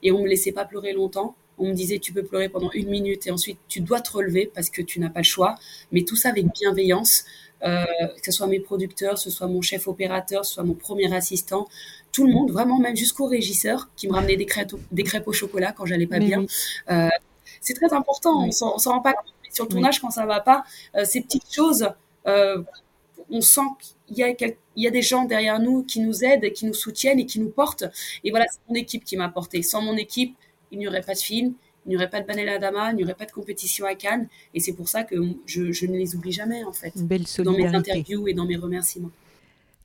[0.02, 2.88] et on me laissait pas pleurer longtemps on me disait tu peux pleurer pendant une
[2.88, 5.54] minute et ensuite tu dois te relever parce que tu n'as pas le choix.
[5.92, 7.24] Mais tout ça avec bienveillance,
[7.62, 7.84] euh,
[8.16, 10.74] que ce soit mes producteurs, que ce soit mon chef opérateur, que ce soit mon
[10.74, 11.68] premier assistant,
[12.12, 15.32] tout le monde, vraiment même jusqu'au régisseur qui me ramenait des crêpes, des crêpes au
[15.32, 16.46] chocolat quand j'allais pas bien.
[16.90, 17.08] Euh,
[17.60, 19.34] c'est très important, on s'en rend pas compte.
[19.52, 20.64] Sur le tournage, quand ça va pas,
[20.94, 21.88] euh, ces petites choses,
[22.24, 23.60] on sent
[24.06, 24.28] qu'il y, a
[24.80, 27.38] il y a des gens derrière nous qui nous aident, qui nous soutiennent et qui
[27.38, 27.84] nous portent.
[28.24, 29.62] Et voilà, c'est mon équipe qui m'a porté.
[29.62, 30.34] Sans mon équipe,
[30.72, 31.52] il n'y aurait pas de film,
[31.84, 34.26] il n'y aurait pas de Banel Adama, il n'y aurait pas de compétition à Cannes.
[34.54, 37.66] Et c'est pour ça que je, ne les oublie jamais, en fait, belle dans mes
[37.66, 39.10] interviews et dans mes remerciements.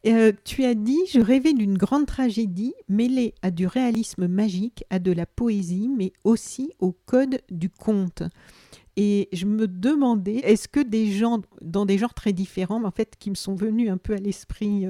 [0.05, 4.99] Euh, tu as dit, je rêvais d'une grande tragédie mêlée à du réalisme magique, à
[4.99, 8.23] de la poésie, mais aussi au code du conte.
[8.97, 12.91] Et je me demandais, est-ce que des gens, dans des genres très différents, mais en
[12.91, 14.87] fait, qui me sont venus un peu à l'esprit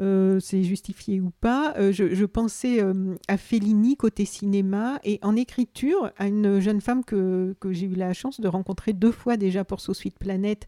[0.00, 1.74] euh, c'est justifié ou pas.
[1.76, 7.04] Euh, je, pensais euh, à Fellini côté cinéma et en écriture à une jeune femme
[7.04, 10.66] que, j'ai eu la chance de rencontrer deux fois déjà pour So Sweet Planet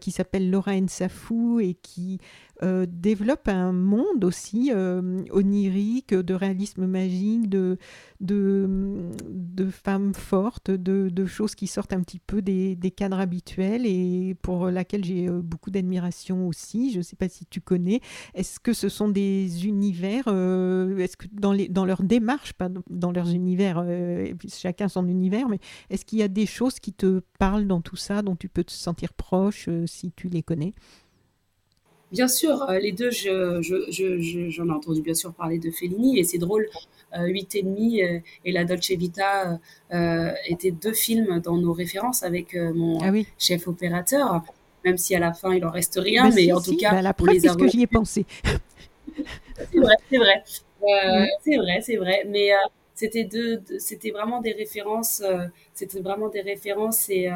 [0.00, 2.18] qui s'appelle Laura Nsafou et qui
[2.62, 4.72] développe un monde aussi
[5.30, 7.76] onirique, de réalisme magique, de,
[8.20, 13.86] de, femmes fortes, de, de, choses qui sortent un petit peu des, des cadres habituels
[13.86, 16.92] et pour laquelle j'ai beaucoup d'admiration aussi.
[16.92, 18.00] Je ne sais pas si tu connais.
[18.64, 23.30] Que ce sont des univers, est-ce que dans, les, dans leur démarche, pas dans leurs
[23.30, 23.84] univers,
[24.48, 27.96] chacun son univers, mais est-ce qu'il y a des choses qui te parlent dans tout
[27.96, 30.74] ça, dont tu peux te sentir proche si tu les connais?
[32.14, 36.18] Bien sûr, euh, les deux, j'en je, je, ai entendu bien sûr parler de Fellini
[36.18, 36.68] et c'est drôle.
[37.18, 39.58] Euh, 8 et demi euh, et La Dolce Vita
[39.92, 44.42] euh, étaient deux films dans nos références avec mon ah chef opérateur,
[44.84, 47.02] même si à la fin il en reste rien, bah, mais en tout cas, bah,
[47.02, 48.26] la preuve, que j'y ai pensé?
[49.56, 50.42] c'est vrai, c'est vrai,
[50.82, 51.26] mm.
[51.44, 52.50] c'est vrai, c'est vrai, mais
[52.94, 55.22] c'était deux, c'était vraiment des références,
[55.72, 57.30] c'était vraiment des références et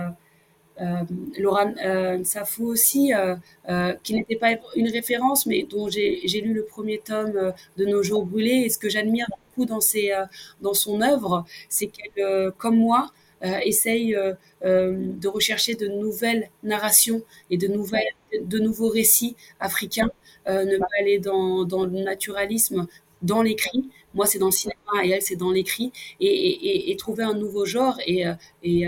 [0.80, 1.04] euh,
[1.38, 6.64] Laura euh, Nsafou aussi, euh, qui n'était pas une référence, mais dont j'ai lu le
[6.64, 8.62] premier tome de Nos jours brûlés.
[8.66, 10.12] Et ce que j'admire beaucoup dans, ses,
[10.60, 13.10] dans son œuvre, c'est qu'elle, comme moi,
[13.42, 14.16] essaye
[14.62, 20.10] de rechercher de nouvelles narrations et de, nouvelles, de nouveaux récits africains,
[20.46, 22.86] ne pas aller dans, dans le naturalisme,
[23.22, 23.90] dans l'écrit.
[24.14, 25.92] Moi, c'est dans le cinéma et elle, c'est dans l'écrit.
[26.20, 28.24] Et, et, et, trouver un nouveau genre et,
[28.62, 28.86] et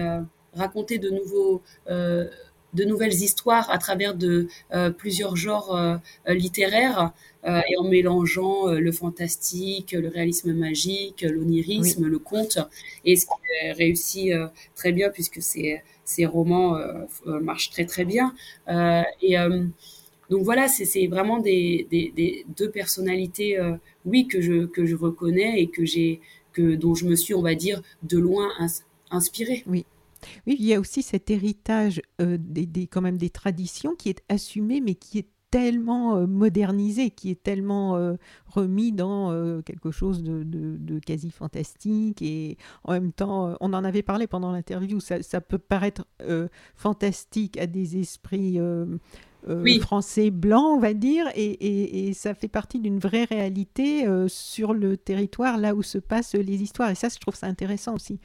[0.55, 2.29] raconter de nouveaux euh,
[2.75, 5.97] de nouvelles histoires à travers de euh, plusieurs genres euh,
[6.29, 12.59] littéraires et en mélangeant le fantastique, le réalisme magique, l'onirisme, le conte,
[13.07, 14.35] et ce qui réussit
[14.75, 16.79] très bien puisque ces, ces romans
[17.25, 18.35] marchent très très bien.
[18.69, 19.37] et
[20.29, 23.59] donc voilà, c'est vraiment des, des, des, deux personnalités,
[24.05, 26.21] oui, que je, que je reconnais et que j'ai,
[26.53, 28.51] que, dont je me suis, on va dire, de loin
[29.11, 29.65] inspirée.
[29.67, 29.87] Oui,
[30.47, 34.23] oui, il y a aussi cet héritage euh, des, quand même des traditions qui est
[34.29, 38.15] assumé, mais qui est tellement euh, modernisé, qui est tellement euh,
[38.47, 42.23] remis dans quelque chose de, quasi fantastique.
[42.23, 46.07] Et en même temps, on en avait parlé pendant l'interview, ça, ça, peut paraître
[46.77, 48.59] fantastique à des esprits
[49.81, 55.59] français blanc, on va dire, et, ça fait partie d'une vraie réalité sur le territoire
[55.59, 56.91] là où se passent les histoires.
[56.91, 58.21] Et ça, je trouve ça intéressant aussi.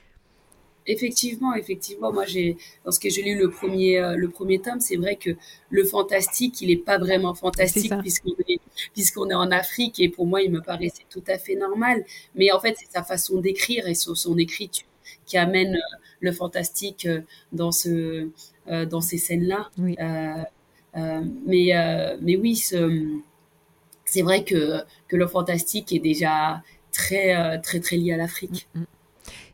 [0.88, 5.16] Effectivement, effectivement, moi j'ai lorsque j'ai lu le premier euh, le premier tome, c'est vrai
[5.16, 5.32] que
[5.72, 8.60] le fantastique, il est pas vraiment fantastique puisqu'on est
[8.94, 12.06] puisqu'on est en Afrique et pour moi il me paraissait tout à fait normal.
[12.36, 14.86] Mais en fait c'est sa façon d'écrire et son, écriture
[15.26, 17.22] qui amène euh, le fantastique euh,
[17.52, 18.30] dans ce
[18.68, 19.70] dans ces scènes là.
[19.78, 21.74] mais
[22.22, 26.62] mais oui, c'est vrai que que le fantastique est déjà
[26.92, 28.68] très très très lié à l'Afrique.
[28.76, 28.86] Mm, mm.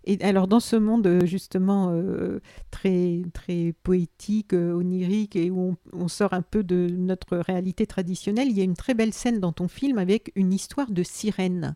[0.04, 2.40] Et alors dans ce monde euh, justement euh,
[2.72, 8.48] très très poétique, euh, onirique et où on, sort un peu de notre réalité traditionnelle,
[8.50, 11.76] il y a une très belle scène dans ton film avec une histoire de sirène.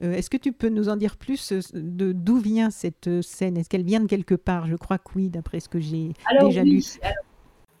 [0.00, 3.56] Est-ce que tu peux nous en dire plus de d'où vient cette scène?
[3.56, 4.68] Est-ce qu'elle vient de quelque part?
[4.68, 6.84] Je crois que oui, d'après ce que j'ai déjà lu.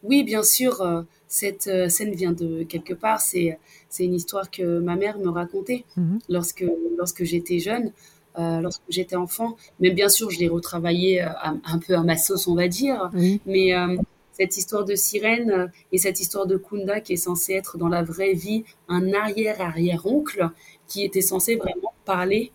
[0.02, 0.84] oui, bien sûr,
[1.28, 3.20] cette scène vient de quelque part.
[3.20, 3.56] C'est
[3.88, 6.64] c'est une histoire que ma mère me racontait mmh lorsque
[6.98, 7.92] lorsque j'étais jeune.
[8.38, 9.56] Euh, lorsque j'étais enfant.
[9.80, 13.10] Mais bien sûr, je l'ai retravaillé euh, un, peu à ma sauce, on va dire.
[13.46, 13.96] Mais euh,
[14.32, 18.04] cette histoire de sirène et cette histoire de Kunda qui est censé être dans la
[18.04, 20.50] vraie vie un arrière-arrière-oncle
[20.86, 22.52] qui était censé vraiment parler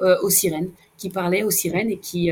[0.00, 2.30] aux sirènes, qui parlait aux sirènes et qui,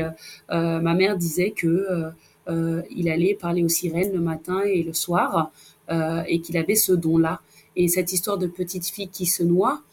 [0.49, 2.11] ma mère disait que
[2.49, 5.51] il allait parler aux sirènes le matin et le soir
[5.89, 7.41] et qu'il avait ce don-là.
[7.75, 9.83] Et cette histoire de petite fille qui se noie,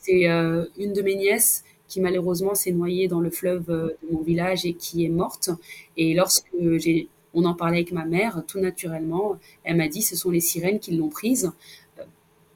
[0.00, 4.22] c'est une de mes nièces qui malheureusement s'est noyée dans le fleuve euh, de mon
[4.22, 5.50] village et qui est morte.
[5.98, 6.46] Et lorsque
[6.78, 10.40] j'ai, on en parlait avec ma mère, tout naturellement, elle m'a dit ce sont les
[10.40, 11.52] sirènes qui l'ont prise.
[11.98, 12.04] Euh,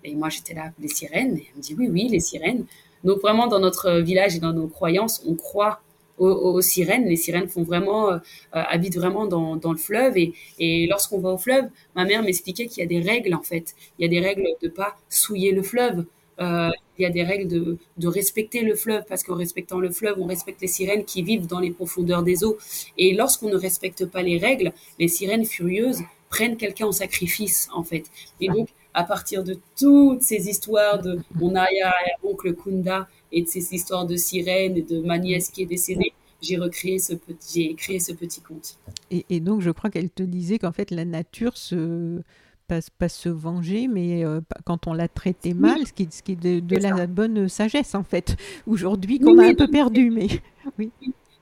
[0.04, 1.36] et moi j'étais là, les sirènes?
[1.36, 2.64] Et elle me dit oui, oui, les sirènes.
[3.02, 5.80] Donc vraiment dans notre village et dans nos croyances, on croit
[6.16, 7.06] aux, sirènes.
[7.06, 8.18] Les sirènes font vraiment, euh,
[8.52, 10.16] habitent vraiment dans, le fleuve.
[10.16, 11.64] Et, et lorsqu'on va au fleuve,
[11.96, 13.74] ma mère m'expliquait qu'il y a des règles en fait.
[13.98, 16.04] Il y a des règles de pas souiller le fleuve.
[16.40, 20.16] Euh, il y a des règles de, respecter le fleuve parce qu'en respectant le fleuve,
[20.18, 22.56] on respecte les sirènes qui vivent dans les profondeurs des eaux.
[22.98, 27.82] Et lorsqu'on ne respecte pas les règles, les sirènes furieuses prennent quelqu'un en sacrifice, en
[27.82, 28.04] fait.
[28.40, 33.74] Et donc, à partir de toutes ces histoires de mon arrière-oncle Kunda et de ces
[33.74, 37.74] histoires de sirènes et de ma nièce qui est décédée, j'ai recréé ce petit, j'ai
[37.74, 38.78] créé ce petit conte.
[39.10, 42.20] Et donc, je crois qu'elle te disait qu'en fait, la nature se
[42.66, 46.32] pas, pas se venger, mais euh, quand on l'a traité mal, ce qui, ce qui
[46.32, 48.36] est de, la bonne sagesse en fait,
[48.66, 50.10] aujourd'hui qu'on a un peu perdu.
[50.10, 50.28] Mais
[50.78, 50.90] oui.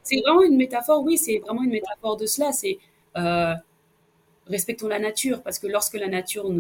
[0.02, 2.52] C'est vraiment une métaphore, oui, c'est vraiment une métaphore de cela.
[2.52, 2.78] C'est
[3.16, 3.54] euh,
[4.46, 6.50] respectons la nature, parce que lorsque la nature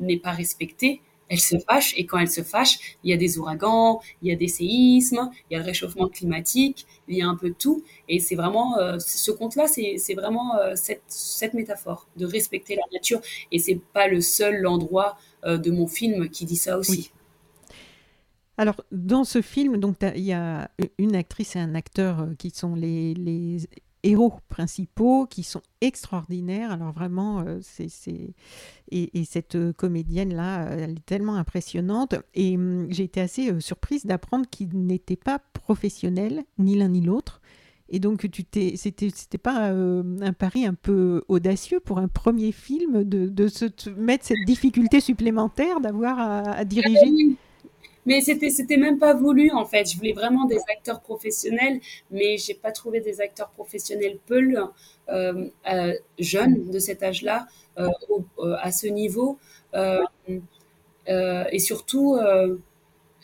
[0.00, 3.38] n'est pas respectée, elle se fâche et quand elle se fâche, il y a des
[3.38, 7.28] ouragans, il y a des séismes, il y a le réchauffement climatique, il y a
[7.28, 7.82] un peu de tout.
[8.08, 13.20] Et c'est vraiment, euh, ce conte-là, c'est vraiment euh, cette, métaphore de respecter la nature.
[13.50, 17.10] Et c'est pas le seul endroit euh, de mon film qui dit ça aussi.
[18.58, 19.78] Alors, dans ce film,
[20.14, 23.58] il y a une actrice et un acteur qui sont les, les
[24.02, 26.70] héros principaux qui sont extraordinaires.
[26.70, 27.88] Alors vraiment, euh, c'est,
[28.90, 32.14] Et, cette euh, comédienne-là, elle est tellement impressionnante.
[32.34, 37.00] Et hum, j'ai été assez euh, surprise d'apprendre qu'ils n'étaient pas professionnels, ni l'un ni
[37.00, 37.40] l'autre.
[37.88, 42.50] Et donc, tu t'es, c'était, c'était pas un pari un peu audacieux pour un premier
[42.50, 47.36] film de, de se mettre cette difficulté supplémentaire d'avoir à diriger?
[48.06, 49.90] Mais c'était c'était même pas voulu en fait.
[49.90, 51.80] Je voulais vraiment des acteurs professionnels,
[52.10, 54.40] mais j'ai pas trouvé des acteurs professionnels peu
[55.08, 57.46] euh, euh, jeunes de cet âge-là
[57.78, 57.88] euh,
[58.38, 59.38] euh à ce niveau
[59.74, 60.02] euh,
[61.08, 62.18] et surtout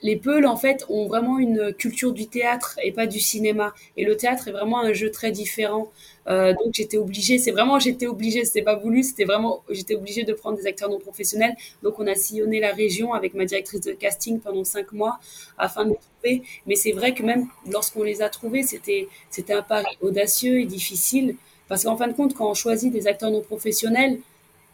[0.03, 3.72] les Peuls, en fait, ont vraiment une culture du théâtre et pas du cinéma.
[3.96, 5.90] Et le théâtre est vraiment un jeu très différent.
[6.28, 10.22] Euh, donc j'étais obligée, c'est vraiment j'étais obligée, c'était pas voulu, c'était vraiment j'étais obligée
[10.22, 11.55] de prendre des acteurs non professionnels.
[11.82, 15.18] Donc on a sillonné la région avec ma directrice de casting pendant cinq mois
[15.59, 16.42] afin de les trouver.
[16.66, 20.64] Mais c'est vrai que même lorsqu'on les a trouvés, c'était c'était un pari audacieux et
[20.64, 21.36] difficile
[21.68, 24.18] parce qu'en fin de compte, quand on choisit des acteurs non professionnels,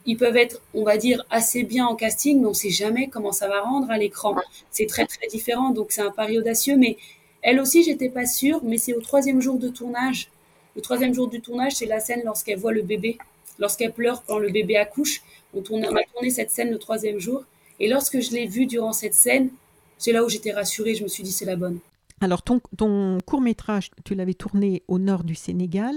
[0.07, 3.09] ils peuvent être, on va dire, assez bien en casting, mais on ne sait jamais
[3.09, 4.37] comment ça va rendre à l'écran.
[4.71, 6.77] C'est très très différent, donc c'est un pari audacieux.
[6.77, 6.97] Mais
[7.43, 10.31] elle aussi, j'étais pas sûre, mais c'est au troisième jour de tournage.
[10.77, 13.19] Le troisième jour du tournage, c'est la scène lorsqu'elle voit le bébé,
[13.59, 15.23] lorsqu'elle pleure quand le bébé accouche.
[15.55, 17.45] On, tourne, on a tourné cette scène le troisième jour.
[17.81, 19.51] Et lorsque je l'ai vue durant cette scène,
[19.99, 20.95] c'est là où j'étais rassurée.
[20.95, 21.79] Je me suis dit, c'est la bonne.
[22.21, 25.95] Alors, ton, ton court métrage, tu l'avais tourné au nord du Sénégal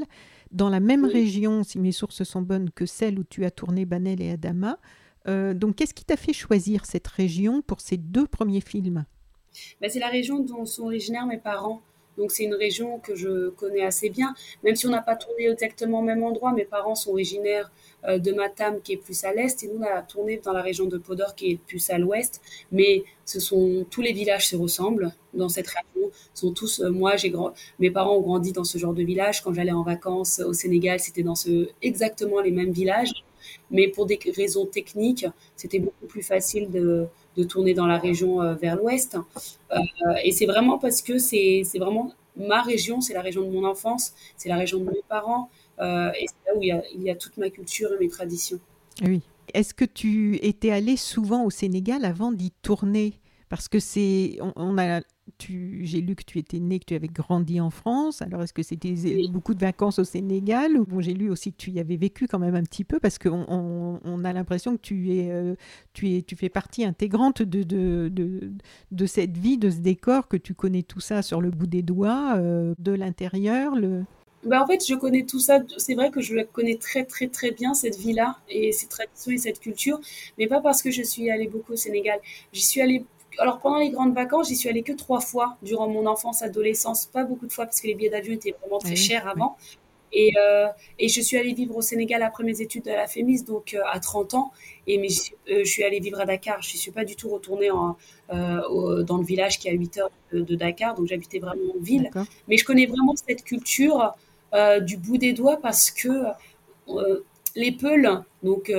[0.51, 3.85] dans la même région, si mes sources sont bonnes, que celle où tu as tourné
[3.85, 4.79] Banel et Adama.
[5.27, 9.05] Euh, donc, qu'est-ce qui t'a fait choisir cette région pour ces deux premiers films?
[9.79, 11.81] Bah, C'est la région dont sont originaires mes parents.
[12.21, 15.49] Donc c'est une région que je connais assez bien, même si on n'a pas tourné
[15.49, 16.53] exactement au même endroit.
[16.53, 17.71] Mes parents sont originaires
[18.07, 20.61] euh, de Matam qui est plus à l'est et nous on a tourné dans la
[20.61, 22.39] région de Podor qui est plus à l'ouest.
[22.71, 26.11] Mais ce sont tous les villages se ressemblent dans cette région.
[26.35, 29.41] Sont tous euh, moi j'ai grand mes parents ont grandi dans ce genre de village.
[29.41, 33.13] Quand j'allais en vacances au Sénégal, c'était dans ce exactement les mêmes villages.
[33.71, 37.07] Mais pour des raisons techniques, c'était beaucoup plus facile de,
[37.37, 39.17] de tourner dans la région euh, vers l'ouest.
[40.23, 44.13] et c'est vraiment parce que c'est vraiment ma région, c'est la région de mon enfance,
[44.37, 45.49] c'est la région de mes parents.
[45.79, 48.59] Euh, et c'est là où il y, a, toute ma culture et mes traditions.
[49.03, 49.21] Oui.
[49.53, 53.19] Est-ce que tu étais allé souvent au Sénégal avant d'y tourner?
[53.49, 55.01] Parce que c'est, on, a,
[55.47, 58.21] j'ai lu que tu étais né, que tu avais grandi en France.
[58.21, 58.95] Alors est-ce que c'était
[59.29, 62.39] beaucoup de vacances au Sénégal bon, J'ai lu aussi que tu y avais vécu quand
[62.39, 65.55] même un petit peu parce qu'on on, a l'impression que tu es, euh,
[65.93, 68.51] tu es, tu fais partie intégrante de de, de,
[68.91, 71.81] de, cette vie, de ce décor, que tu connais tout ça sur le bout des
[71.81, 73.75] doigts, euh, de l'intérieur.
[73.75, 74.03] Le...
[74.43, 75.59] Bah en fait, je connais tout ça.
[75.77, 79.31] C'est vrai que je la connais très, très, très bien, cette vie-là, et ces traditions
[79.31, 79.99] et cette culture,
[80.37, 82.19] mais pas parce que je suis allée beaucoup au Sénégal.
[82.53, 83.05] J'y suis allée.
[83.37, 87.05] Alors, pendant les grandes vacances, j'y suis allée que trois fois durant mon enfance, adolescence.
[87.05, 89.57] Pas beaucoup de fois parce que les billets d'avion étaient vraiment très chers avant.
[90.13, 90.67] Et, euh,
[90.99, 93.81] et, je suis allée vivre au Sénégal après mes études à la FEMIS, donc euh,
[93.89, 94.51] à 30 ans.
[94.87, 95.07] Et mais,
[95.49, 96.61] euh, je suis allée vivre à Dakar.
[96.61, 97.97] Je ne suis pas du tout retournée en,
[98.29, 101.81] dans le village qui est à 8 heures de, de Dakar, donc j'habitais vraiment en
[101.81, 102.09] ville.
[102.47, 104.13] Mais je connais vraiment cette culture
[104.81, 106.25] du bout des doigts parce que
[107.55, 108.71] les Peuls, donc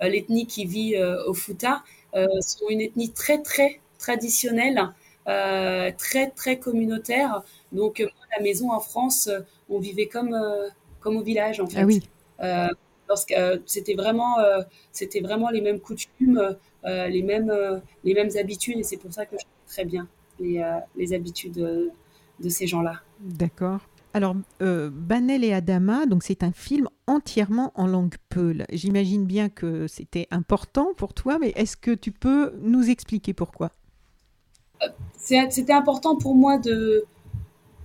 [0.00, 1.82] l'ethnie qui vit au Fouta,
[2.14, 4.92] sont une ethnie très très traditionnelle,
[5.24, 7.42] très très communautaire.
[7.72, 7.98] Donc
[8.36, 9.28] la maison en France,
[9.68, 10.36] on vivait comme
[11.00, 11.80] comme au village en fait.
[11.80, 12.02] Ah oui.
[13.66, 14.36] c'était vraiment
[14.92, 19.36] c'était vraiment les mêmes coutumes les mêmes les mêmes habitudes et c'est pour ça que
[19.36, 20.62] je connais très bien les,
[20.96, 21.90] les habitudes
[22.40, 23.00] de ces gens-là.
[23.20, 23.80] D'accord.
[24.16, 28.64] Alors, euh, Banel et Adama, donc c'est un film entièrement en langue peul.
[28.72, 33.72] J'imagine bien que c'était important pour toi, mais est-ce que tu peux nous expliquer pourquoi?
[35.18, 37.04] C'était important pour moi de,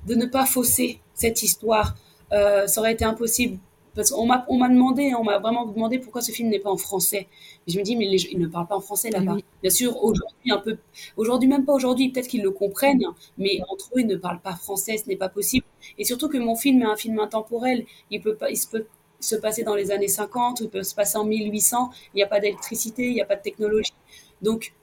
[0.07, 1.97] de ne pas fausser cette histoire.
[2.31, 3.57] Euh, ça aurait été impossible
[3.95, 6.69] parce qu'on m'a, on m'a demandé, on m'a vraiment demandé pourquoi ce film n'est pas
[6.69, 7.27] en français.
[7.67, 9.37] je me dis, mais les, ils ne parlent pas en français là-bas.
[9.61, 10.77] Bien sûr, aujourd'hui, un peu,
[11.17, 13.03] aujourd'hui, même pas aujourd'hui, peut-être qu'ils le comprennent,
[13.37, 15.65] mais entre eux, ils ne parlent pas français, ce n'est pas possible.
[15.97, 17.85] Et surtout que mon film est un film intemporel.
[18.11, 18.85] Il peut pas, il se peut
[19.19, 21.91] se passer dans les années 50, ou il peut se passer en 1800.
[22.13, 23.93] Il n'y a pas d'électricité, il n'y a pas de technologie.
[24.41, 24.73] Donc,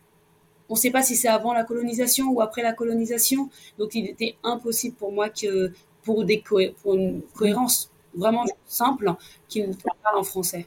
[0.69, 3.49] on ne sait pas si c'est avant la colonisation ou après la colonisation.
[3.79, 6.43] Donc, il était impossible pour moi que, pour, des
[6.83, 9.15] pour une cohérence vraiment simple
[9.49, 10.67] qu'il parle en français.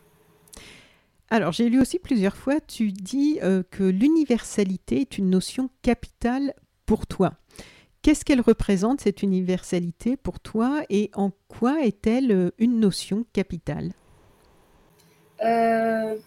[1.29, 6.53] Alors, j'ai lu aussi plusieurs fois, tu dis euh, que l'universalité est une notion capitale
[6.85, 7.33] pour toi.
[8.01, 13.93] Qu'est-ce qu'elle représente, cette universalité, pour toi, et en quoi est-elle euh, une notion capitale?
[15.43, 16.17] Euh,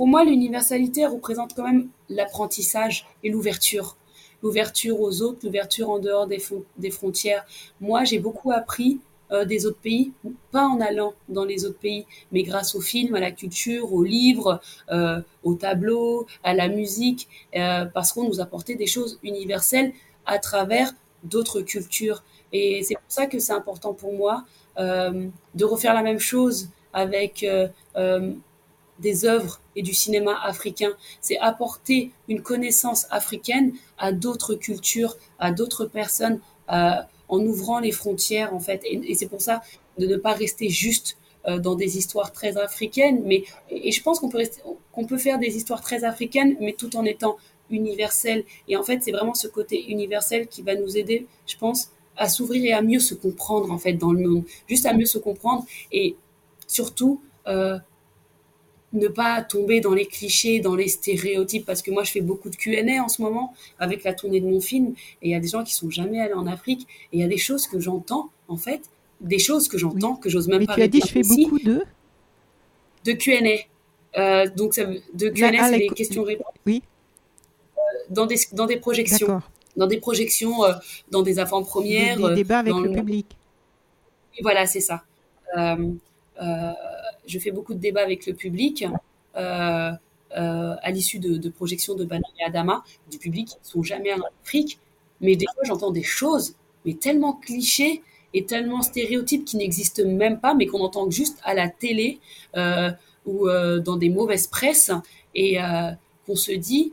[0.00, 3.98] Pour moi, l'universalité représente quand même l'apprentissage et l'ouverture
[4.42, 7.44] l'ouverture aux autres, l'ouverture en dehors des, frontières.
[7.80, 9.00] Moi, j'ai beaucoup appris
[9.32, 10.12] euh, des autres pays,
[10.50, 14.02] pas en allant dans les autres pays, mais grâce aux films, à la culture, aux
[14.02, 14.60] livres,
[14.90, 19.92] euh, aux tableaux, à la musique, euh, parce qu'on nous apportait des choses universelles
[20.26, 22.22] à travers d'autres cultures.
[22.52, 24.44] Et c'est pour ça que c'est important pour moi
[24.76, 27.44] de refaire la même chose avec
[29.00, 30.90] des œuvres et du cinéma africain.
[31.20, 36.40] C'est apporter une connaissance africaine à d'autres cultures, à d'autres personnes,
[36.72, 36.90] euh,
[37.28, 38.82] en ouvrant les frontières en fait.
[38.84, 39.62] Et, c'est pour ça
[39.98, 44.20] de ne pas rester juste euh, dans des histoires très africaines, mais et, je pense
[44.20, 44.42] qu'on peut
[45.08, 47.36] peut faire des histoires très africaines, mais tout en étant
[47.70, 48.44] universel.
[48.68, 52.28] Et en fait, c'est vraiment ce côté universel qui va nous aider, je pense, à
[52.28, 55.18] s'ouvrir et à mieux se comprendre en fait dans le monde, juste à mieux se
[55.18, 56.16] comprendre et
[56.66, 57.78] surtout euh,
[58.92, 62.50] ne pas tomber dans les clichés, dans les stéréotypes, parce que moi je fais beaucoup
[62.50, 65.40] de Q&A en ce moment avec la tournée de mon film, et il y a
[65.40, 67.78] des gens qui sont jamais allés en Afrique, et il y a des choses que
[67.78, 68.82] j'entends en fait,
[69.20, 70.74] des choses que j'entends que j'ose même Mais pas.
[70.74, 71.82] tu as dit je fais beaucoup de
[73.04, 74.18] de Q&A.
[74.18, 76.46] Euh, donc ça, de Q&A, c'est des questions-réponses.
[76.66, 76.82] Oui.
[77.76, 77.80] Euh,
[78.10, 79.40] dans des dans des projections,
[79.76, 80.72] dans des projections, euh,
[81.10, 83.26] dans des avant-premières, des, des, débats avec le, public.
[84.42, 85.04] voilà, c'est ça.
[85.56, 85.76] Euh,
[87.30, 88.84] je fais beaucoup de débats avec le public.
[89.36, 89.92] Euh,
[90.36, 94.12] euh, à l'issue de, projections de Banane et Adama, du public qui ne sont jamais
[94.12, 94.78] en Afrique.
[95.20, 96.54] Mais des fois, j'entends des choses,
[96.86, 98.02] mais tellement clichés
[98.32, 102.20] et tellement stéréotypes qui n'existent même pas, mais qu'on entend juste à la télé
[102.56, 102.92] euh,
[103.26, 104.92] ou dans des mauvaises presses,
[105.34, 105.58] et
[106.26, 106.92] qu'on se dit,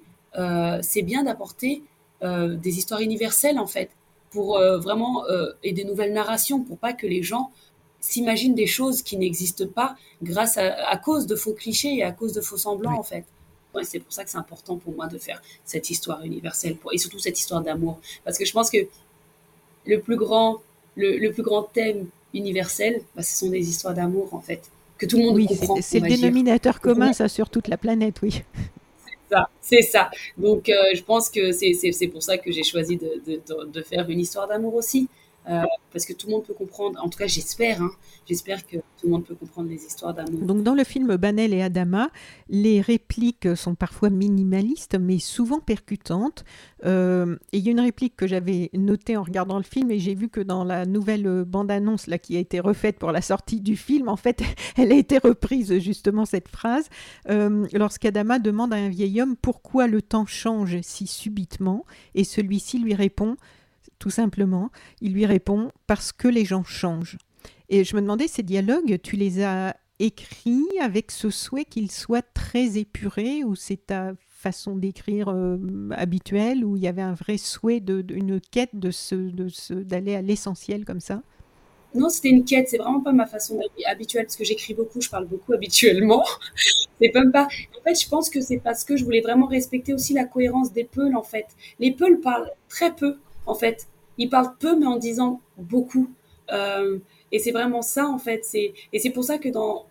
[0.82, 1.84] c'est bien d'apporter
[2.22, 3.92] des histoires universelles en fait,
[4.32, 5.24] pour vraiment
[5.64, 7.52] et des nouvelles narrations, pour pas que les gens
[8.00, 12.34] s'imaginent des choses qui n'existent pas grâce à, cause de faux clichés et à cause
[12.34, 13.26] de faux semblants en fait.
[13.74, 16.93] Ouais, c'est pour ça que c'est important pour moi de faire cette histoire universelle pour,
[16.93, 18.78] et surtout cette histoire d'amour parce que je pense que
[19.86, 20.62] le plus grand
[20.95, 24.62] le, plus grand thème universel, bah, ce sont des histoires d'amour en fait
[24.98, 25.78] que tout le monde oui, comprend.
[25.82, 28.41] C'est le dénominateur commun, ça, sur toute la planète, oui.
[29.06, 30.10] C'est ça, c'est ça.
[30.38, 34.10] Donc, euh, je pense que c'est pour ça que j'ai choisi de, de, de, faire
[34.10, 35.08] une histoire d'amour aussi.
[35.50, 37.91] Euh, parce que tout le monde peut comprendre, en tout cas j'espère, hein,
[38.28, 40.41] j'espère que tout le monde peut comprendre les histoires d'amour.
[40.41, 42.10] Donc dans le film Banel et Adama,
[42.50, 46.43] les répliques sont parfois minimalistes mais souvent percutantes.
[46.86, 50.00] Euh, et il y a une réplique que j'avais notée en regardant le film et
[50.00, 53.78] j'ai vu que dans la nouvelle bande-annonce qui a été refaite pour la sortie du
[53.78, 54.43] film, en fait
[54.78, 56.89] elle a été reprise justement cette phrase.
[57.30, 61.86] Euh, Lorsqu'Adama demande à un vieil homme pourquoi le temps change si subitement
[62.16, 63.38] et celui-ci lui répond
[64.00, 64.70] tout simplement.
[65.02, 67.18] Il lui répond parce que les gens changent.
[67.70, 72.22] Et je me demandais, ces dialogues, tu les as écrits avec ce souhait qu'ils soient
[72.22, 75.58] très épurés ou c'est ta façon d'écrire euh,
[75.91, 78.91] habituelle où il y avait un vrai souhait d'une quête de
[79.84, 81.22] d'aller à l'essentiel comme ça?
[81.95, 82.70] Non, c'était une quête.
[82.70, 86.24] C'est vraiment pas ma façon habituelle parce que j'écris beaucoup, je parle beaucoup habituellement.
[87.02, 87.45] c'est pas.
[87.45, 90.72] En fait, je pense que c'est parce que je voulais vraiment respecter aussi la cohérence
[90.72, 91.16] des peuls.
[91.16, 91.48] En fait,
[91.80, 93.18] les peuls parlent très peu
[93.48, 93.88] en fait.
[94.20, 96.10] Il parle peu, mais en disant beaucoup.
[96.52, 97.00] Euh,
[97.32, 98.45] et c'est vraiment ça, en fait.
[98.54, 99.86] Et c'est pour ça que dans,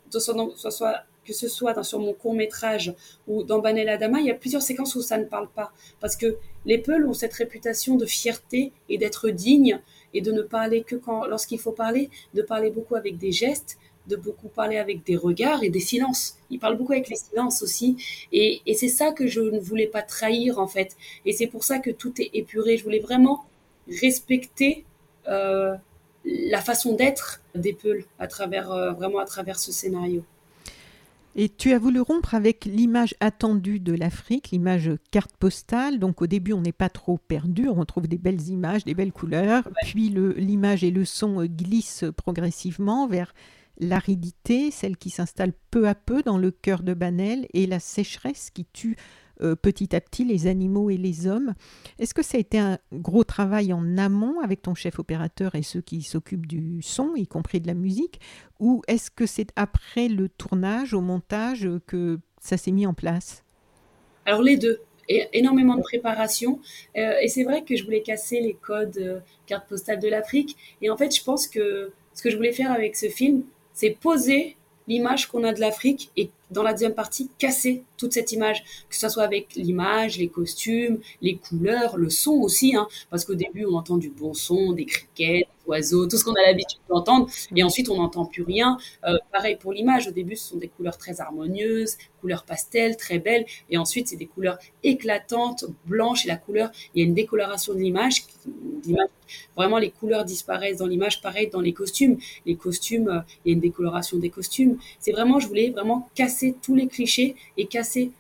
[1.27, 2.95] que ce soit dans, sur mon court métrage
[3.29, 5.73] ou dans Banel Adama, il y a plusieurs séquences où ça ne parle pas.
[6.01, 9.81] Parce que les Peuls ont cette réputation de fierté et d'être dignes
[10.15, 13.79] et de ne parler que quand, lorsqu'il faut parler, de parler beaucoup avec des gestes,
[14.09, 16.37] de beaucoup parler avec des regards et des silences.
[16.51, 17.97] Ils parlent beaucoup avec les silences aussi.
[18.33, 20.97] Et, et c'est ça que je ne voulais pas trahir, en fait.
[21.25, 22.77] Et c'est pour ça que tout est épuré.
[22.77, 23.45] Je voulais vraiment
[23.89, 24.85] respecter
[25.29, 25.75] euh,
[26.25, 30.25] la façon d'être des Peuls à travers, euh, vraiment à travers ce scénario.
[31.39, 35.99] Et tu as voulu rompre avec l'image attendue de l'Afrique, l'image carte postale.
[35.99, 39.13] Donc au début, on n'est pas trop perdu, on retrouve des belles images, des belles
[39.13, 39.69] couleurs.
[39.83, 43.35] Puis l'image et le son glissent progressivement vers
[43.79, 48.51] l'aridité, celle qui s'installe peu à peu dans le cœur de Banel, et la sécheresse
[48.51, 48.97] qui tue
[49.43, 51.55] euh, petit à petit les animaux et les hommes.
[51.99, 55.63] Est-ce que ça a été un gros travail en amont avec ton chef opérateur et
[55.63, 58.19] ceux qui s'occupent du son, y compris de la musique,
[58.61, 63.45] ou est-ce que c'est après le tournage, au montage, que ça s'est mis en place?
[64.25, 64.81] Alors les deux.
[65.09, 66.59] Énormément de préparation.
[66.97, 70.57] Euh, et c'est vrai que je voulais casser les codes euh, carte postale de l'Afrique.
[70.83, 73.45] Et en fait, je pense que ce que je voulais faire avec ce film,
[73.77, 74.57] c'est poser
[74.89, 78.97] l'image qu'on a de l'Afrique et dans la deuxième partie casser toute cette image, que
[78.97, 83.67] ce soit avec l'image, les costumes, les couleurs, le son aussi, hein, parce qu'au début
[83.67, 87.63] on entend du bon son, des criquets, oiseaux, tout ce qu'on a l'habitude d'entendre, et
[87.63, 88.79] ensuite on n'entend plus rien.
[89.05, 93.19] Euh, pareil pour l'image, au début ce sont des couleurs très harmonieuses, couleurs pastel, très
[93.19, 97.15] belles, et ensuite c'est des couleurs éclatantes, blanches, et la couleur, il y a une
[97.15, 98.25] décoloration de l'image,
[99.57, 103.53] vraiment les couleurs disparaissent dans l'image, pareil dans les costumes, les costumes, euh, il y
[103.53, 104.79] a une décoloration des costumes.
[104.99, 108.13] C'est vraiment, je voulais vraiment casser tous les clichés et casser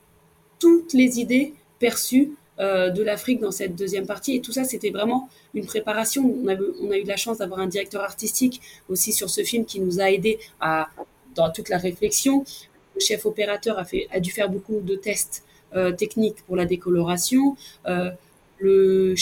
[0.58, 4.36] toutes les idées perçues euh, de l'Afrique dans cette deuxième partie.
[4.36, 6.34] Et tout ça, c'était vraiment une préparation.
[6.42, 6.54] On a,
[6.96, 10.38] eu la chance d'avoir un directeur artistique aussi sur ce film qui nous a aidé
[10.60, 10.88] à,
[11.34, 12.44] dans toute la réflexion.
[12.94, 13.78] Le chef opérateur
[14.10, 15.44] a dû faire beaucoup de tests
[15.74, 17.56] euh, techniques pour la décoloration.
[17.86, 18.10] Euh,
[18.58, 19.14] le,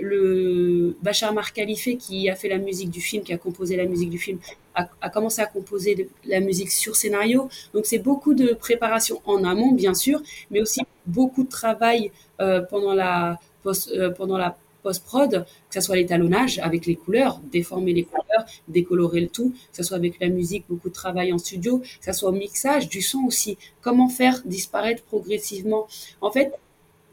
[0.00, 3.86] le Bachar Mar Khalife qui a fait la musique du film, qui a composé la
[3.86, 4.38] musique du film,
[4.74, 7.48] a, commencé à composer la musique sur scénario.
[7.74, 12.60] Donc c'est beaucoup de préparation en amont, bien sûr, mais aussi beaucoup de travail euh,
[12.62, 17.92] pendant la post, euh, pendant la post-prod, que ce soit l'étalonnage avec les couleurs, déformer
[17.92, 21.38] les couleurs, décolorer le tout, que ce soit avec la musique, beaucoup de travail en
[21.38, 23.58] studio, que ce soit au mixage, du son aussi.
[23.82, 25.86] Comment faire disparaître progressivement?
[26.20, 26.52] En fait,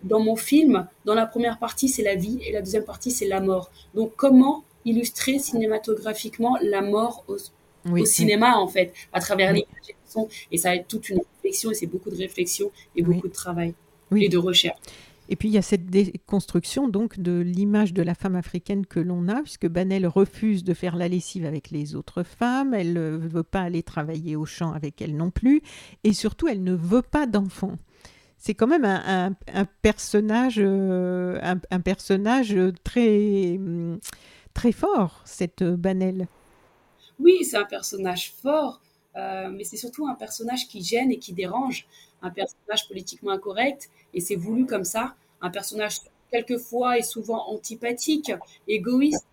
[0.04, 3.28] dans mon film, dans la première partie, c'est la vie et la deuxième partie, c'est
[3.28, 3.72] la mort.
[3.96, 9.96] Donc, comment illustrer cinématographiquement la mort au, cinéma, en fait, à travers les et
[10.52, 13.74] Et ça a toute une réflexion, et c'est beaucoup de réflexion et beaucoup de travail
[14.16, 14.78] et de recherche.
[15.30, 19.00] Et puis il y a cette déconstruction donc de l'image de la femme africaine que
[19.00, 23.18] l'on a, puisque Banel refuse de faire la lessive avec les autres femmes, elle ne
[23.18, 25.62] veut pas aller travailler au champ avec elle non plus,
[26.06, 27.78] et surtout elle ne veut pas d'enfants
[28.38, 33.60] c'est quand même un, personnage, euh, un, personnage très,
[34.54, 36.28] très fort, cette Banel.
[37.20, 38.80] Oui, c'est un personnage fort,
[39.16, 41.88] euh, mais c'est surtout un personnage qui gêne et qui dérange,
[42.22, 45.98] un personnage politiquement incorrect, et c'est voulu comme ça, un personnage
[46.32, 48.32] quelquefois et souvent antipathique,
[48.68, 49.26] égoïste,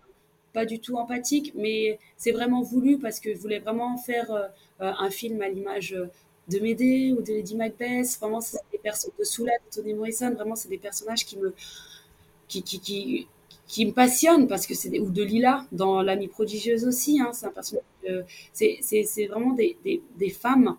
[0.53, 4.47] pas du tout empathique, mais c'est vraiment voulu parce que je voulais vraiment faire euh,
[4.79, 5.95] un film à l'image
[6.47, 8.17] de Médée ou de Lady Macbeth.
[8.19, 10.31] Vraiment, c'est des personnes de Soula, de Toni Morrison.
[10.33, 11.53] Vraiment, c'est des personnages qui me,
[12.47, 13.27] qui, qui,
[13.67, 17.19] qui, me passionnent parce que c'est ou de Lila dans l'amie prodigieuse aussi.
[17.19, 17.53] Hein, c'est un
[18.53, 20.77] c'est vraiment des, des, des, femmes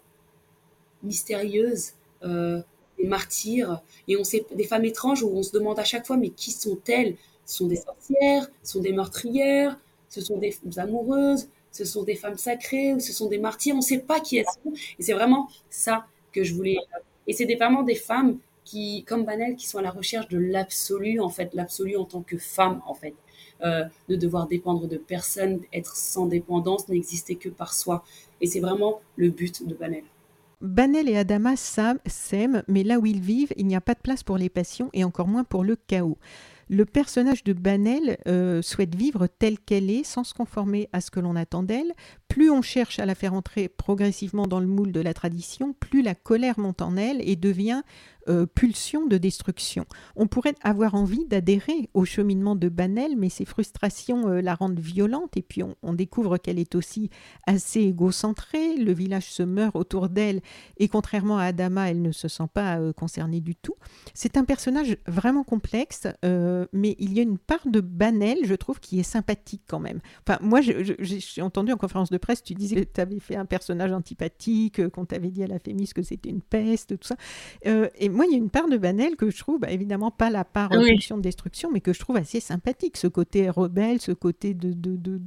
[1.02, 1.92] mystérieuses.
[2.22, 2.60] Euh,
[2.98, 6.16] des martyrs, et on sait des femmes étranges où on se demande à chaque fois
[6.16, 7.16] mais qui sont-elles?
[7.44, 12.16] Ce sont des sorcières, ce sont des meurtrières, ce sont des amoureuses, ce sont des
[12.16, 14.72] femmes sacrées ou ce sont des martyrs, on ne sait pas qui elles sont.
[14.98, 16.78] Et c'est vraiment ça que je voulais.
[17.26, 21.20] Et c'est vraiment des femmes qui, comme Banel, qui sont à la recherche de l'absolu,
[21.20, 23.14] en fait, l'absolu en tant que femme, en fait.
[23.62, 28.04] Euh, de devoir dépendre de personne, être sans dépendance, n'exister que par soi.
[28.42, 30.02] Et c'est vraiment le but de Banel.
[30.60, 34.22] Banel et Adama s'aiment, mais là où ils vivent, il n'y a pas de place
[34.22, 36.18] pour les passions et encore moins pour le chaos.
[36.68, 41.12] Le personnage de Banel euh, souhaite vivre telle qu'elle est, sans se conformer à ce
[41.12, 41.92] que l'on attend d'elle.
[42.26, 46.02] Plus on cherche à la faire entrer progressivement dans le moule de la tradition, plus
[46.02, 47.82] la colère monte en elle et devient
[48.28, 49.86] euh, pulsion de destruction.
[50.16, 54.80] On pourrait avoir envie d'adhérer au cheminement de Banel, mais ses frustrations euh, la rendent
[54.80, 57.10] violente et puis on, découvre qu'elle est aussi
[57.46, 58.76] assez égocentrée.
[58.76, 60.40] Le village se meurt autour d'elle
[60.76, 63.74] et contrairement à Adama, elle ne se sent pas euh, concernée du tout.
[64.12, 68.80] C'est un personnage vraiment complexe, mais il y a une part de Banel, je trouve,
[68.80, 70.00] qui est sympathique quand même.
[70.26, 73.46] Enfin, moi, j'ai entendu en conférence de presse, tu disais que tu avais fait un
[73.46, 77.16] personnage antipathique, qu'on t'avait dit à la Fémis que c'était une peste, tout ça.
[77.64, 80.30] et moi, il y a une part de Banel que je trouve, bah, évidemment, pas
[80.30, 80.98] la part oui.
[80.98, 82.96] de destruction, mais que je trouve assez sympathique.
[82.96, 85.20] Ce côté rebelle, ce côté de, de, de,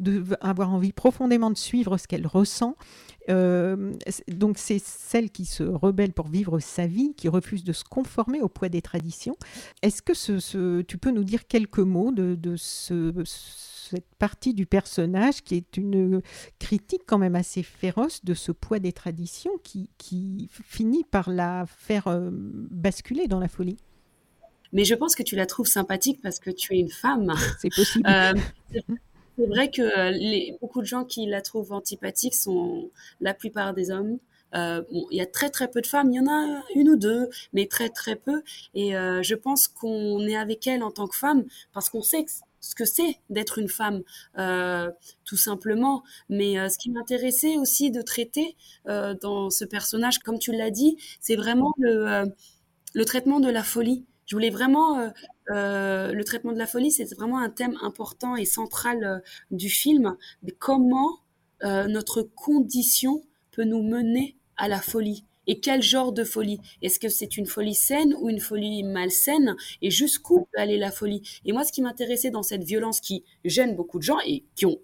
[0.00, 2.76] de avoir envie profondément de suivre ce qu'elle ressent.
[3.30, 3.92] Euh,
[4.28, 8.42] donc, c'est celle qui se rebelle pour vivre sa vie, qui refuse de se conformer
[8.42, 9.36] au poids des traditions.
[9.82, 13.12] Est-ce que ce, tu peux nous dire quelques mots de, de ce
[13.90, 16.22] cette partie du personnage qui est une
[16.58, 21.66] critique quand même assez féroce de ce poids des traditions qui, qui finit par la
[21.66, 23.76] faire euh, basculer dans la folie.
[24.72, 27.32] Mais je pense que tu la trouves sympathique parce que tu es une femme.
[27.60, 28.08] C'est possible.
[28.08, 28.34] Euh,
[29.36, 33.90] c'est vrai que les, beaucoup de gens qui la trouvent antipathique sont la plupart des
[33.90, 34.18] hommes.
[34.54, 36.96] Euh, il y a très très peu de femmes, il y en a une ou
[36.96, 38.42] deux, mais très très peu.
[38.74, 42.30] Et je pense qu'on est avec elle en tant que femme parce qu'on sait que
[42.64, 44.02] ce que c'est d'être une femme,
[44.38, 44.90] euh,
[45.24, 46.02] tout simplement.
[46.28, 48.56] Mais euh, ce qui m'intéressait aussi de traiter
[48.88, 52.24] euh, dans ce personnage, comme tu l'as dit, c'est vraiment le,
[52.94, 54.04] le traitement de la folie.
[54.26, 55.12] Je voulais vraiment
[55.48, 60.16] le traitement de la folie, c'est vraiment un thème important et central du film.
[60.42, 61.18] Mais comment
[61.62, 65.26] notre condition peut nous mener à la folie?
[65.46, 66.58] Et quel genre de folie?
[66.82, 69.56] Est-ce que c'est une folie saine ou une folie malsaine?
[69.82, 71.22] Et jusqu'où peut aller la folie?
[71.44, 74.66] Et moi, ce qui m'intéressait dans cette violence qui gêne beaucoup de gens et qui
[74.66, 74.78] ont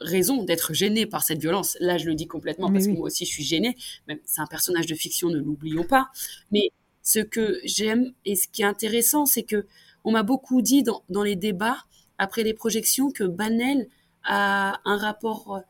[0.00, 3.24] raison d'être gênés par cette violence, là je le dis complètement parce que moi aussi
[3.24, 3.76] je suis gênée,
[4.08, 6.10] même c'est un personnage de fiction, ne l'oublions pas,
[6.50, 6.70] mais
[7.02, 9.66] ce que j'aime et ce qui est intéressant, c'est que
[10.04, 11.78] on m'a beaucoup dit dans, dans, les débats
[12.18, 13.88] après les projections que Banel
[14.24, 15.62] a un rapport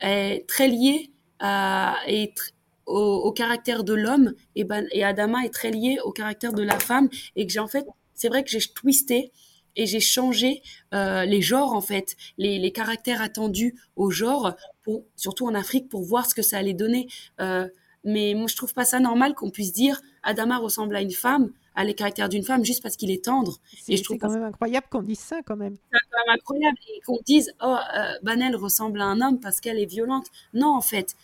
[0.00, 2.32] est euh, très lié à, et
[2.86, 6.78] au, caractère de l'homme et, ben, et Adama est très lié au caractère de la
[6.78, 9.32] femme et que j'ai en fait, c'est vrai que j'ai twisté
[9.76, 10.62] et j'ai changé
[10.92, 15.88] euh, les genres en fait, les, les, caractères attendus au genre, pour, surtout en Afrique,
[15.88, 17.08] pour voir ce que ça allait donner.
[17.40, 17.68] Euh,
[18.04, 21.52] mais moi, je trouve pas ça normal qu'on puisse dire Adama ressemble à une femme,
[21.74, 23.58] à les caractères d'une femme juste parce qu'il est tendre.
[23.88, 25.76] Et je trouve quand même incroyable qu'on dise ça quand même.
[25.90, 29.60] C'est quand même incroyable et qu'on dise oh euh, Banel ressemble à un homme parce
[29.60, 30.26] qu'elle est violente.
[30.52, 31.16] Non en fait,